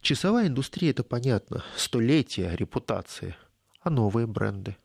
[0.00, 1.64] Часовая индустрия, это понятно.
[1.76, 3.36] Столетия репутации.
[3.80, 4.76] А новые бренды?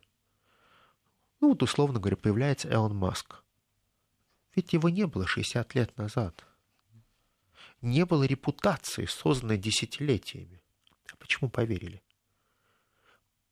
[1.41, 3.43] Ну вот, условно говоря, появляется Элон Маск.
[4.55, 6.43] Ведь его не было 60 лет назад.
[7.81, 10.61] Не было репутации, созданной десятилетиями.
[11.19, 12.01] Почему поверили?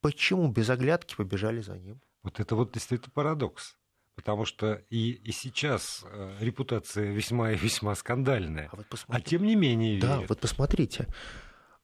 [0.02, 2.02] Почему без оглядки побежали за ним?
[2.24, 3.76] Вот это вот действительно парадокс.
[4.16, 8.68] Потому что и, и сейчас э, репутация весьма и весьма скандальная.
[8.72, 10.30] А, вот а тем не менее Да, верят.
[10.30, 11.08] вот посмотрите.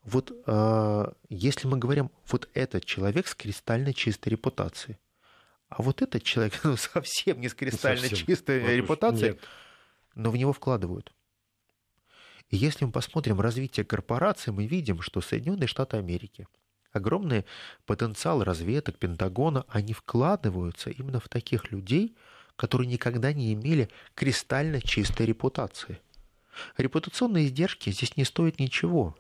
[0.04, 4.98] Вот э, если мы говорим, вот этот человек с кристально чистой репутацией,
[5.69, 8.26] а вот этот человек ну, совсем не с кристально совсем.
[8.26, 9.39] чистой вот репутацией,
[10.15, 11.13] но в него вкладывают.
[12.49, 16.47] И если мы посмотрим развитие корпораций, мы видим, что Соединенные Штаты Америки,
[16.91, 17.45] огромный
[17.86, 22.15] потенциал разведок Пентагона, они вкладываются именно в таких людей,
[22.56, 25.99] которые никогда не имели кристально чистой репутации.
[26.77, 29.17] Репутационные издержки здесь не стоят ничего.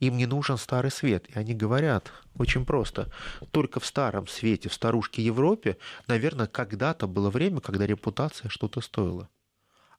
[0.00, 1.28] Им не нужен старый свет.
[1.28, 3.10] И они говорят очень просто.
[3.50, 9.28] Только в старом свете, в старушке Европе, наверное, когда-то было время, когда репутация что-то стоила.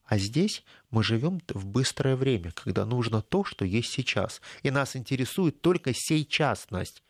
[0.10, 4.42] А здесь мы живем в быстрое время, когда нужно то, что есть сейчас.
[4.64, 7.04] И нас интересует только сейчасность.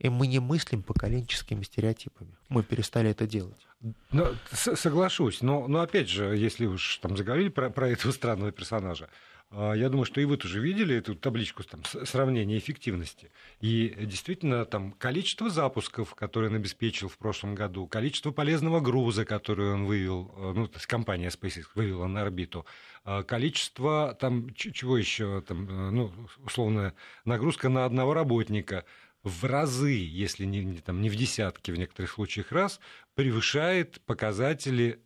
[0.00, 2.36] И мы не мыслим поколенческими стереотипами.
[2.48, 3.64] Мы перестали это делать.
[4.10, 9.08] Ну, соглашусь, но, но опять же, если уж там заговорили про, про этого странного персонажа,
[9.52, 13.30] я думаю, что и вы тоже видели эту табличку там, сравнения эффективности.
[13.60, 19.72] И действительно, там количество запусков, которые он обеспечил в прошлом году, количество полезного груза, который
[19.72, 22.66] он вывел, э, ну, то есть компания SpaceX вывела на орбиту,
[23.04, 26.12] а, количество там чего еще, там, э, ну,
[26.44, 28.84] условно, нагрузка на одного работника
[29.22, 32.80] в разы, если не, там, не в десятки в некоторых случаях раз,
[33.14, 35.00] превышает показатели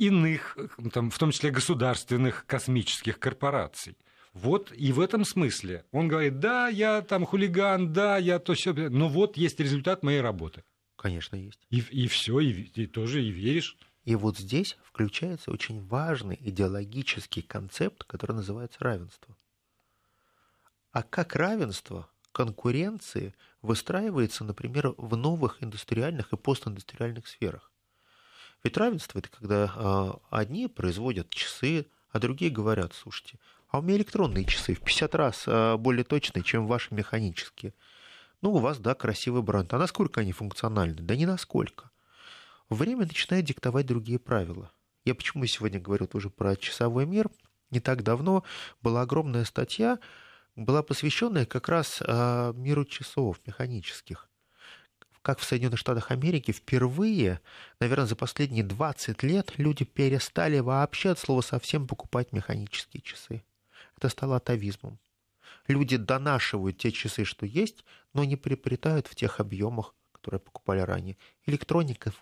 [0.00, 0.56] иных,
[0.92, 3.96] там, в том числе государственных космических корпораций.
[4.32, 8.72] Вот и в этом смысле он говорит, да, я там хулиган, да, я то все,
[8.72, 10.64] но вот есть результат моей работы.
[10.96, 11.60] Конечно, есть.
[11.68, 13.76] И, и все, и, и тоже и веришь.
[14.04, 19.36] И вот здесь включается очень важный идеологический концепт, который называется равенство.
[20.92, 27.69] А как равенство конкуренции выстраивается, например, в новых индустриальных и постиндустриальных сферах?
[28.62, 33.96] Ведь равенство это когда а, одни производят часы, а другие говорят, слушайте, а у меня
[33.96, 37.74] электронные часы в 50 раз а, более точные, чем ваши механические.
[38.42, 39.72] Ну, у вас, да, красивый бренд.
[39.74, 40.96] А насколько они функциональны?
[41.02, 41.90] Да не насколько.
[42.68, 44.70] Время начинает диктовать другие правила.
[45.04, 47.28] Я почему сегодня говорю тоже про часовой мир?
[47.70, 48.44] Не так давно
[48.82, 49.98] была огромная статья,
[50.56, 54.29] была посвященная как раз а, миру часов механических
[55.22, 57.40] как в Соединенных Штатах Америки впервые,
[57.78, 63.42] наверное, за последние 20 лет люди перестали вообще от слова совсем покупать механические часы.
[63.96, 64.98] Это стало атовизмом.
[65.66, 71.16] Люди донашивают те часы, что есть, но не приобретают в тех объемах, которые покупали ранее.
[71.46, 72.12] Электроника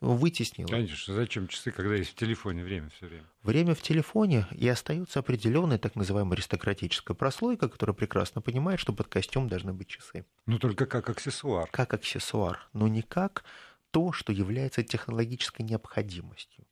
[0.00, 0.68] вытеснила.
[0.68, 3.26] Конечно, зачем часы, когда есть в телефоне время все время?
[3.42, 9.08] Время в телефоне и остается определенная так называемая аристократическая прослойка, которая прекрасно понимает, что под
[9.08, 10.24] костюм должны быть часы.
[10.46, 11.68] Ну только как аксессуар.
[11.70, 13.44] Как аксессуар, но не как
[13.90, 16.66] то, что является технологической необходимостью.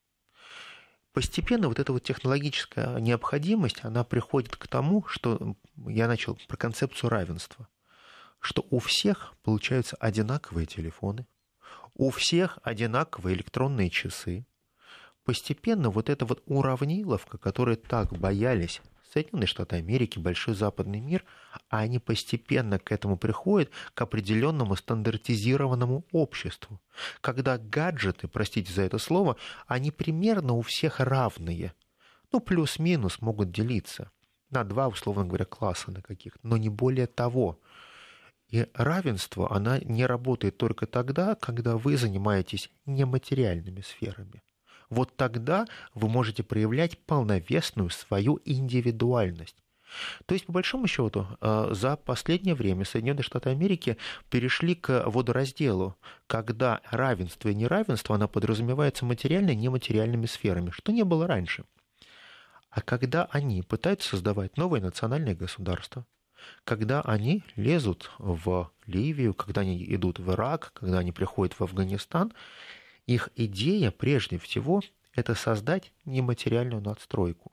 [1.13, 7.11] Постепенно вот эта вот технологическая необходимость, она приходит к тому, что я начал про концепцию
[7.11, 7.69] равенства,
[8.41, 11.27] что у всех получаются одинаковые телефоны,
[11.95, 14.47] у всех одинаковые электронные часы.
[15.25, 18.83] Постепенно вот эта вот уравниловка, которой так боялись
[19.15, 21.25] Соединенные Штаты Америки, большой западный мир,
[21.71, 26.81] а они постепенно к этому приходят, к определенному стандартизированному обществу.
[27.21, 29.37] Когда гаджеты, простите за это слово,
[29.69, 31.75] они примерно у всех равные.
[32.33, 34.11] Ну, плюс-минус могут делиться
[34.51, 37.61] на два, условно говоря, класса на каких но не более того.
[38.49, 44.43] И равенство, оно не работает только тогда, когда вы занимаетесь нематериальными сферами.
[44.91, 49.57] Вот тогда вы можете проявлять полновесную свою индивидуальность.
[50.27, 53.97] То есть, по большому счету, э, за последнее время Соединенные Штаты Америки
[54.29, 61.05] перешли к водоразделу, когда равенство и неравенство, оно подразумевается материальными и нематериальными сферами, что не
[61.05, 61.65] было раньше.
[62.71, 66.07] А когда они пытаются создавать новое национальное государство,
[66.65, 72.33] когда они лезут в Ливию, когда они идут в Ирак, когда они приходят в Афганистан,
[73.07, 77.53] их идея прежде всего это создать нематериальную надстройку.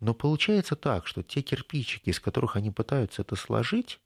[0.00, 4.00] Но получается так, что те кирпичики, из которых они пытаются это сложить,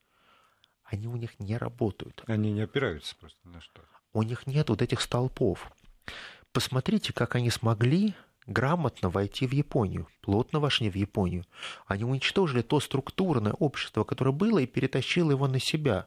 [0.84, 2.22] они у них не работают.
[2.26, 3.82] Они не опираются просто на что.
[4.12, 5.70] У них нет вот этих столпов.
[6.52, 8.14] Посмотрите, как они смогли
[8.48, 11.44] грамотно войти в Японию, плотно вошли в Японию.
[11.86, 16.06] Они уничтожили то структурное общество, которое было, и перетащило его на себя,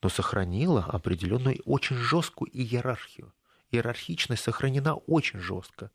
[0.00, 3.32] но сохранило определенную очень жесткую иерархию.
[3.70, 5.90] Иерархичность сохранена очень жестко.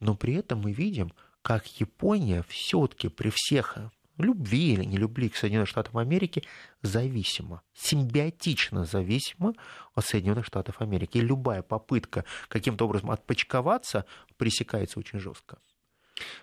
[0.00, 3.78] Но при этом мы видим, как Япония все-таки при всех
[4.18, 6.44] любви или не любви к Соединенным Штатам Америки
[6.82, 9.54] зависима, симбиотично зависима
[9.94, 11.18] от Соединенных Штатов Америки.
[11.18, 14.04] И любая попытка каким-то образом отпочковаться
[14.36, 15.58] пресекается очень жестко.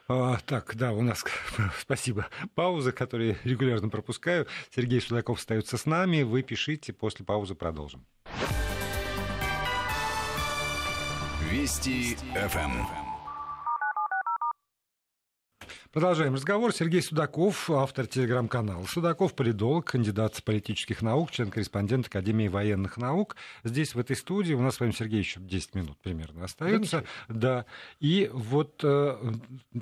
[0.08, 1.24] А, так, да, у нас,
[1.80, 4.48] спасибо, пауза, которую регулярно пропускаю.
[4.74, 6.24] Сергей Судаков остается с нами.
[6.24, 8.06] Вы пишите, после паузы продолжим.
[11.52, 13.05] Вести ФМ.
[15.96, 16.74] Продолжаем разговор.
[16.74, 18.84] Сергей Судаков, автор телеграм-канала.
[18.86, 23.38] Судаков, политолог, кандидат политических наук, член-корреспондент Академии военных наук.
[23.64, 27.06] Здесь, в этой студии, у нас с вами, Сергей, еще 10 минут примерно остается.
[27.30, 27.66] Да.
[28.02, 29.36] И вот э,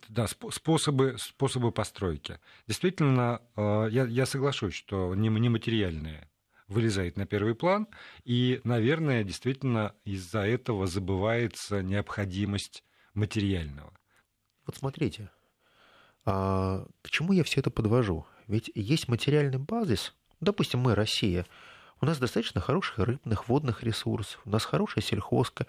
[0.08, 2.39] да, способы, способы постройки.
[2.67, 6.30] Действительно, э, я, я соглашусь, что нематериальные
[6.67, 7.88] вылезает на первый план,
[8.23, 12.84] и, наверное, действительно из-за этого забывается необходимость
[13.15, 13.91] материального.
[14.67, 15.32] Вот смотрите,
[16.25, 18.25] а, к чему я все это подвожу?
[18.47, 21.45] Ведь есть материальный базис, допустим, мы Россия,
[22.01, 25.67] у нас достаточно хороших рыбных, водных ресурсов, у нас хорошая сельхозка,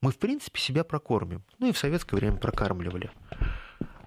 [0.00, 1.42] мы, в принципе, себя прокормим.
[1.58, 3.10] Ну и в советское время прокармливали.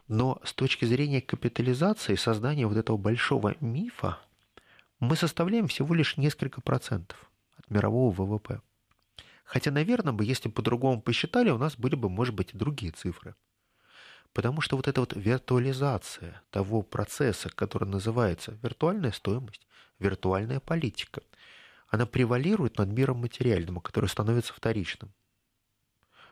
[0.07, 4.17] Но с точки зрения капитализации, создания вот этого большого мифа,
[4.99, 8.61] мы составляем всего лишь несколько процентов от мирового ВВП.
[9.45, 13.35] Хотя, наверное, бы, если по-другому посчитали, у нас были бы, может быть, и другие цифры.
[14.33, 19.65] Потому что вот эта вот виртуализация того процесса, который называется виртуальная стоимость,
[19.97, 21.21] виртуальная политика,
[21.87, 25.11] она превалирует над миром материальным, который становится вторичным.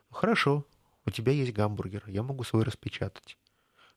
[0.09, 0.65] Ну, хорошо,
[1.05, 3.37] у тебя есть гамбургер, я могу свой распечатать.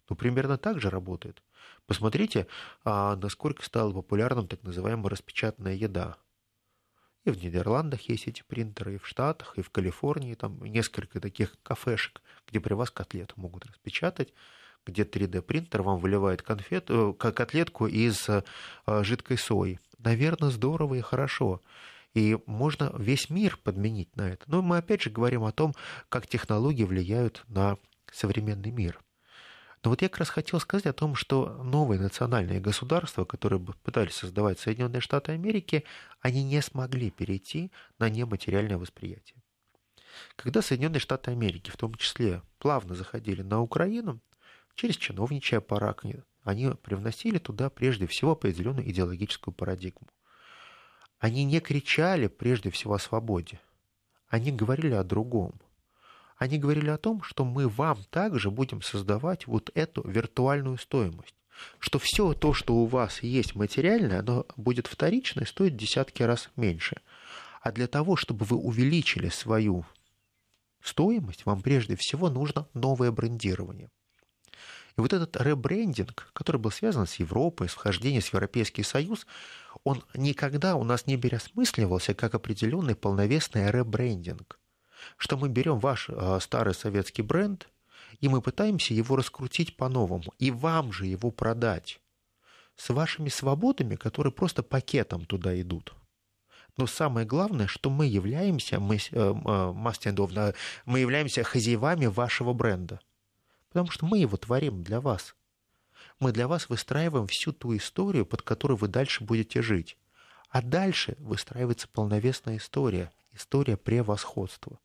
[0.09, 1.43] Ну, примерно так же работает.
[1.87, 2.47] Посмотрите,
[2.85, 6.17] а насколько стала популярным так называемая распечатанная еда–
[7.25, 10.35] и в Нидерландах есть эти принтеры, и в Штатах, и в Калифорнии.
[10.35, 14.33] Там несколько таких кафешек, где при вас котлету могут распечатать,
[14.85, 18.43] где 3D-принтер вам выливает конфету, э, котлетку из э,
[18.87, 19.79] жидкой сои.
[19.99, 21.61] Наверное, здорово и хорошо.
[22.13, 24.45] И можно весь мир подменить на это.
[24.49, 25.75] Но мы опять же говорим о том,
[26.09, 27.79] как технологии влияют на
[28.11, 29.01] современный мир–
[29.83, 34.15] но вот я как раз хотел сказать о том, что новые национальные государства, которые пытались
[34.15, 35.85] создавать Соединенные Штаты Америки,
[36.21, 39.40] они не смогли перейти на нематериальное восприятие.
[40.37, 44.21] Когда Соединенные Штаты Америки, в том числе, плавно заходили на Украину,
[44.75, 46.03] через чиновничий аппарат,
[46.43, 50.09] они привносили туда прежде всего определенную идеологическую парадигму.
[51.19, 53.61] Они не кричали прежде всего о свободе.
[54.29, 55.61] Они говорили о другом–
[56.41, 61.35] они говорили о том, что мы вам также будем создавать вот эту виртуальную стоимость.
[61.79, 66.49] что все то, что у вас есть материальное, оно будет вторично и стоит десятки раз
[66.57, 67.03] меньше.
[67.61, 69.85] А для того, чтобы вы увеличили свою
[70.83, 73.91] стоимость, вам прежде всего нужно новое брендирование.
[74.97, 79.27] И вот этот ребрендинг, который был связан с Европой, с вхождением в Европейский Союз,
[79.85, 84.59] он никогда у нас не переосмысливался как определенный полновесный ребрендинг.
[85.17, 87.69] Что мы берем ваш э, старый советский бренд,
[88.21, 92.01] и мы пытаемся его раскрутить по-новому, и вам же его продать
[92.77, 95.95] с вашими свободами, которые просто пакетом туда идут.
[96.81, 100.55] Но самое главное, что мы являемся, мы, э, э,
[100.87, 103.01] мы являемся хозяевами вашего бренда.
[103.69, 105.37] Потому что мы его творим для вас.
[106.21, 109.99] Мы для вас выстраиваем всю ту историю, под которой вы дальше будете жить.
[110.49, 113.13] А дальше выстраивается полновесная история.
[113.35, 114.81] История превосходства.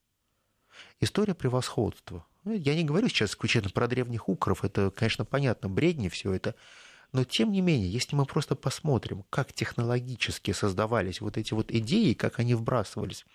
[0.99, 2.25] История превосходства.
[2.43, 6.55] Ну, я не говорю сейчас исключительно про древних укров, это, конечно, понятно, бредни все это.
[7.15, 12.11] Но тем не менее, если мы просто посмотрим, как технологически создавались вот эти вот идеи,
[12.11, 13.25] как они вбрасывались,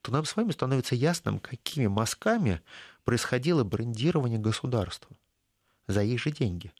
[0.00, 2.60] то нам с вами становится ясным, какими мазками
[3.02, 5.16] происходило брендирование государства
[5.88, 6.70] за их же деньги.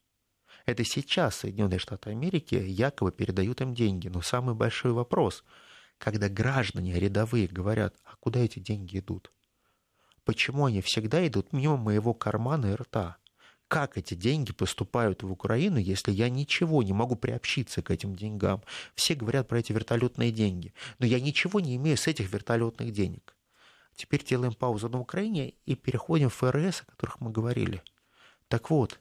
[0.66, 4.06] Это сейчас Соединенные Штаты Америки якобы передают им деньги.
[4.06, 5.42] Но самый большой вопрос,
[5.98, 9.32] когда граждане рядовые говорят, а куда эти деньги идут?
[10.24, 13.18] почему они всегда идут мимо моего кармана и рта.
[13.74, 18.62] Как эти деньги поступают в Украину, если я ничего не могу приобщиться к этим деньгам?
[18.94, 23.34] Все говорят про эти вертолетные деньги, но я ничего не имею с этих вертолетных денег.
[23.96, 27.82] Теперь делаем паузу на Украине и переходим в ФРС, о которых мы говорили.
[28.46, 29.00] Так вот,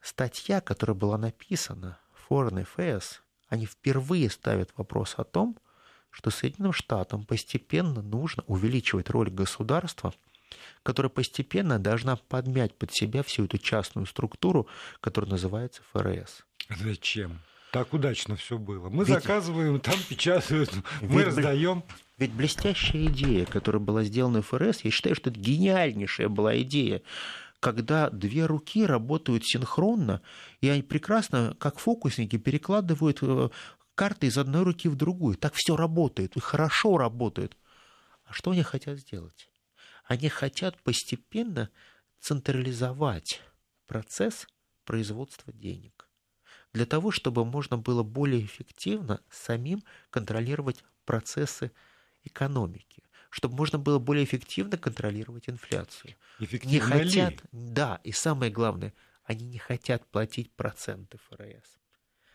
[0.00, 1.98] статья, которая была написана
[2.30, 5.58] Foreign Affairs, они впервые ставят вопрос о том,
[6.08, 10.14] что Соединенным Штатам постепенно нужно увеличивать роль государства–
[10.82, 14.66] которая постепенно должна подмять под себя всю эту частную структуру,
[15.00, 16.44] которая называется ФРС.
[16.80, 17.40] Зачем?
[17.72, 18.90] Так удачно все было.
[18.90, 21.82] Мы ведь, заказываем, там печатают, мы раздаем.
[22.18, 27.02] Ведь блестящая идея, которая была сделана ФРС, я считаю, что это гениальнейшая была идея
[27.62, 30.20] когда две руки работают синхронно,
[30.60, 33.50] и они прекрасно, как фокусники, перекладывают э,
[33.94, 35.36] карты из одной руки в другую.
[35.36, 37.56] Так все работает, и хорошо работает.
[38.24, 39.48] А что они хотят сделать?
[40.04, 41.70] Они хотят постепенно
[42.20, 43.40] централизовать
[43.86, 44.46] процесс
[44.84, 46.08] производства денег
[46.72, 51.72] для того, чтобы можно было более эффективно самим контролировать процессы
[52.24, 56.14] экономики, чтобы можно было более эффективно контролировать инфляцию.
[56.38, 57.48] Эффективно не хотят, ли?
[57.52, 58.94] да, и самое главное,
[59.24, 61.78] они не хотят платить проценты ФРС.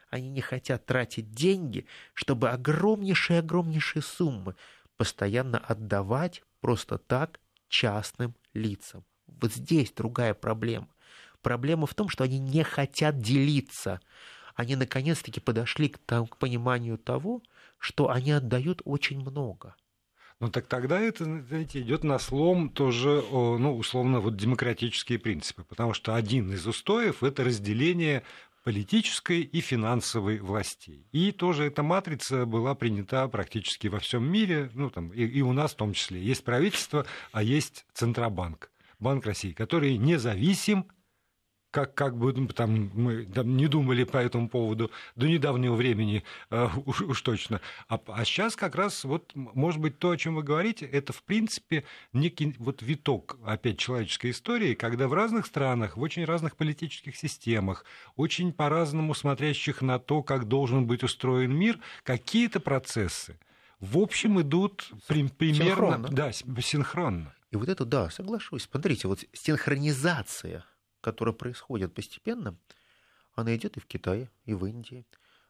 [0.10, 4.56] Они не хотят тратить деньги, чтобы огромнейшие-огромнейшие суммы
[4.96, 9.04] постоянно отдавать просто так частным лицам.
[9.28, 10.88] Вот здесь другая проблема.
[11.42, 14.00] Проблема в том, что они не хотят делиться.
[14.56, 17.44] Они наконец-таки подошли к, там, к пониманию того,
[17.78, 19.76] что они отдают очень много.
[20.40, 25.94] Ну так тогда это, знаете, идет на слом тоже, ну, условно, вот демократические принципы, потому
[25.94, 28.24] что один из устоев– это разделение
[28.68, 31.08] политической и финансовой властей.
[31.14, 35.54] И тоже эта матрица была принята практически во всем мире, ну, там, и, и у
[35.54, 36.22] нас в том числе.
[36.22, 40.88] Есть правительство, а есть Центробанк, Банк России, который независим
[41.72, 46.24] как, как бы ну, там, мы там, не думали по этому поводу до недавнего времени,
[46.50, 47.62] э, уж, уж точно.
[47.88, 51.24] А, а сейчас как раз, вот, может быть, то, о чем вы говорите, это, в
[51.24, 57.16] принципе, некий вот виток, опять, человеческой истории, когда в разных странах, в очень разных политических
[57.16, 63.38] системах, очень по-разному смотрящих на то, как должен быть устроен мир, какие-то процессы,
[63.80, 65.66] в общем, идут при, примерно...
[65.66, 66.08] Синхронно.
[66.10, 67.34] Да, синхронно.
[67.52, 68.64] И вот это, да, соглашусь.
[68.64, 70.66] Смотрите, вот синхронизация–
[71.08, 72.58] которая происходит постепенно,
[73.34, 75.06] она идет и в Китае, и в Индии.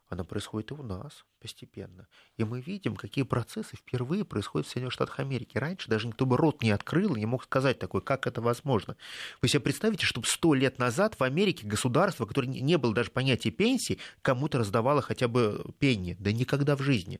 [0.07, 2.07] Она происходит и у нас постепенно.
[2.37, 5.57] И мы видим, какие процессы впервые происходят в Соединенных Штатах Америки.
[5.57, 8.97] Раньше даже никто бы рот не открыл и не мог сказать такое, как это возможно.
[9.41, 13.49] Вы себе представите, чтобы сто лет назад в Америке государство, которое не было даже понятия
[13.49, 16.15] пенсии, кому-то раздавало хотя бы пенни.
[16.19, 17.19] Да никогда в жизни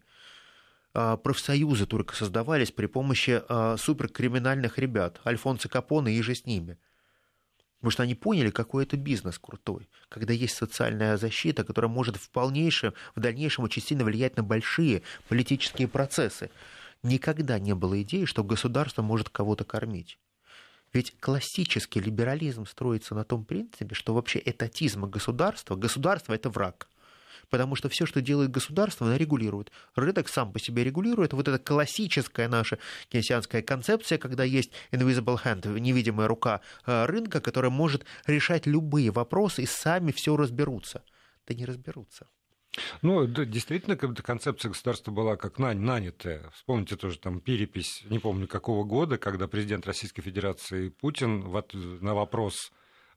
[0.93, 6.77] а, профсоюзы только создавались при помощи а, суперкриминальных ребят, Альфонсо Капоне и же с ними.
[7.77, 12.29] Потому что они поняли, какой это бизнес крутой, когда есть социальная защита, которая может в
[12.31, 16.49] полнейшем, в дальнейшем очень сильно влиять на большие политические процессы.
[17.03, 20.17] Никогда не было идеи, что государство может кого-то кормить.
[20.91, 26.87] Ведь классический либерализм строится на том принципе, что вообще этатизм государства, государство– это враг.
[27.49, 29.71] Потому что все, что делает государство, оно регулирует.
[29.95, 31.33] Рынок сам по себе регулирует.
[31.33, 32.77] Вот эта классическая наша
[33.09, 39.63] кейнсианская концепция, когда есть invisible hand, невидимая рука э, рынка, которая может решать любые вопросы
[39.63, 41.03] и сами все разберутся.
[41.47, 42.27] Да не разберутся.
[43.01, 46.49] Ну, да, действительно, концепция государства была как нанятая.
[46.51, 51.39] Вспомните тоже там перепись, не помню какого года, когда президент Российской Федерации Путин
[52.01, 52.71] на вопрос,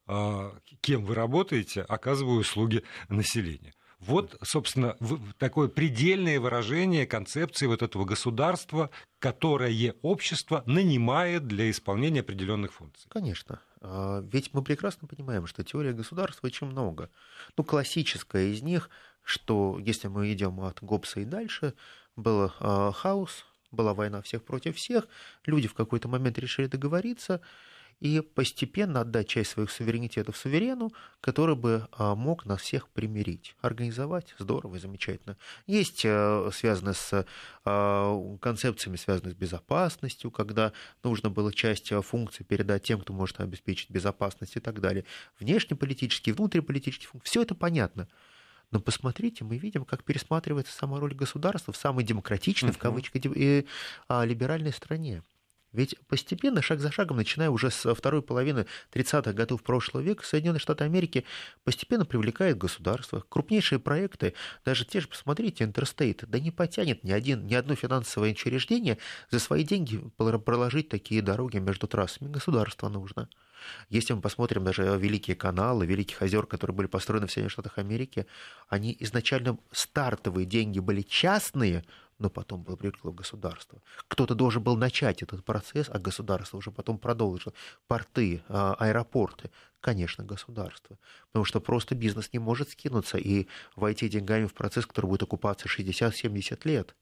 [0.07, 3.75] а, кем вы работаете, оказываю услуги населению.
[4.01, 4.97] Вот, собственно,
[5.39, 13.07] такое предельное выражение концепции вот этого государства, которое общество нанимает для исполнения определенных функций.
[13.11, 13.61] Конечно.
[13.83, 17.11] А, ведь мы прекрасно понимаем, что теория государства очень много.
[17.57, 18.91] Ну, классическая из них
[19.23, 21.75] что если мы идем от Гоббса и дальше,
[22.17, 25.07] был э, хаос, была война всех против всех,
[25.47, 27.41] люди в какой-то момент решили договориться
[28.01, 30.91] и постепенно отдать часть своих суверенитетов суверену,
[31.21, 34.35] который бы а, мог нас всех примирить, организовать.
[34.39, 35.37] Здорово и замечательно.
[35.67, 37.27] Есть а, связанные с
[37.65, 40.73] а, концепциями, связанные с безопасностью, когда
[41.05, 45.05] нужно было часть функций передать тем, кто может обеспечить безопасность и так далее.
[45.39, 47.31] Внешнеполитические, внутриполитические функции.
[47.31, 48.09] Все это понятно.
[48.71, 52.75] Но посмотрите, мы видим, как пересматривается сама роль государства в самой демократичной, uh-huh.
[52.75, 53.67] в кавычках, и,
[54.09, 55.23] а, либеральной стране.
[55.73, 60.61] Ведь постепенно, шаг за шагом, начиная уже с второй половины 30-х годов прошлого века, Соединенные
[60.61, 61.25] Штаты Америки
[61.65, 63.25] постепенно привлекают государство.
[63.29, 68.33] Крупнейшие проекты, даже те же, посмотрите, Интерстейт, да не потянет ни, один, ни одно финансовое
[68.33, 68.99] учреждение
[69.31, 72.31] за свои деньги проложить такие дороги между трассами.
[72.31, 73.29] Государство нужно.
[73.91, 78.27] Если мы посмотрим даже великие каналы, великих озер, которые были построены в Соединенных Штатах Америки,
[78.69, 81.85] они изначально стартовые деньги были частные,
[82.21, 83.83] но потом было привлекло государство.
[84.07, 87.55] Кто-то должен был начать этот процесс, а государство уже потом продолжило.
[87.89, 89.51] Порты, а, аэропорты,
[89.81, 90.99] конечно, государство.
[91.29, 95.67] Потому что просто бизнес не может скинуться и войти деньгами в процесс, который будет окупаться
[95.67, 96.95] 60-70 лет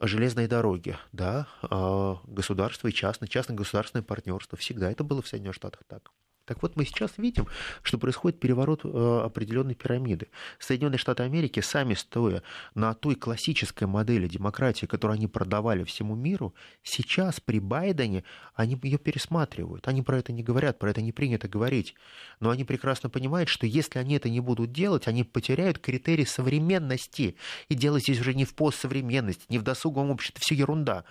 [0.00, 4.58] железные дороги, да, а, государство и частное, частно-государственное партнерство.
[4.58, 6.10] Всегда это было в Соединенных Штатах так.
[6.44, 7.46] Так вот, мы сейчас видим,
[7.82, 10.28] что происходит переворот э, определенной пирамиды.
[10.58, 12.42] Соединенные Штаты Америки, сами стоя
[12.74, 18.24] на той классической модели демократии, которую они продавали всему миру, сейчас при Байдене
[18.54, 19.88] они ее пересматривают.
[19.88, 21.94] Они про это не говорят, про это не принято говорить.
[22.40, 27.36] Но они прекрасно понимают, что если они это не будут делать, они потеряют критерий современности.
[27.70, 31.04] И дело здесь уже не в постсовременности, не в досуговом обществе, все ерунда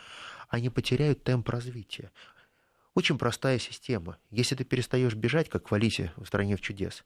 [0.53, 2.11] они потеряют темп развития.
[2.95, 4.17] Очень простая система.
[4.29, 7.03] Если ты перестаешь бежать, как в Алисе в стране в чудес,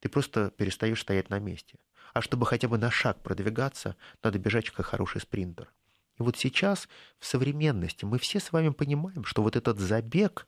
[0.00, 1.78] ты просто перестаешь стоять на месте.
[2.12, 5.72] А чтобы хотя бы на шаг продвигаться, надо бежать как хороший спринтер.
[6.18, 6.88] И вот сейчас
[7.18, 10.46] в современности мы все с вами понимаем, что вот этот забег,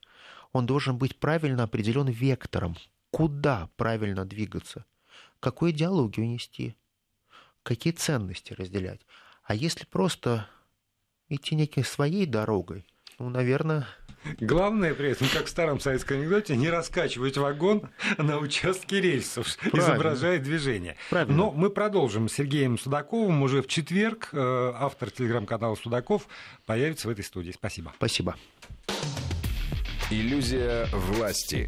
[0.52, 2.76] он должен быть правильно определен вектором.
[3.10, 4.84] Куда правильно двигаться?
[5.40, 6.76] Какую идеологию нести?
[7.62, 9.00] Какие ценности разделять?
[9.44, 10.46] А если просто
[11.28, 12.84] идти некой своей дорогой,
[13.18, 13.86] ну, наверное,
[14.40, 19.80] Главное при этом, как в старом советском анекдоте, не раскачивать вагон на участке рельсов, Правильно.
[19.80, 20.96] изображая движение.
[21.10, 21.36] Правильно.
[21.36, 23.42] Но мы продолжим с Сергеем Судаковым.
[23.42, 26.26] Уже в четверг э, автор телеграм-канала Судаков
[26.66, 27.52] появится в этой студии.
[27.52, 27.92] Спасибо.
[27.96, 28.36] Спасибо.
[30.10, 31.66] Иллюзия власти.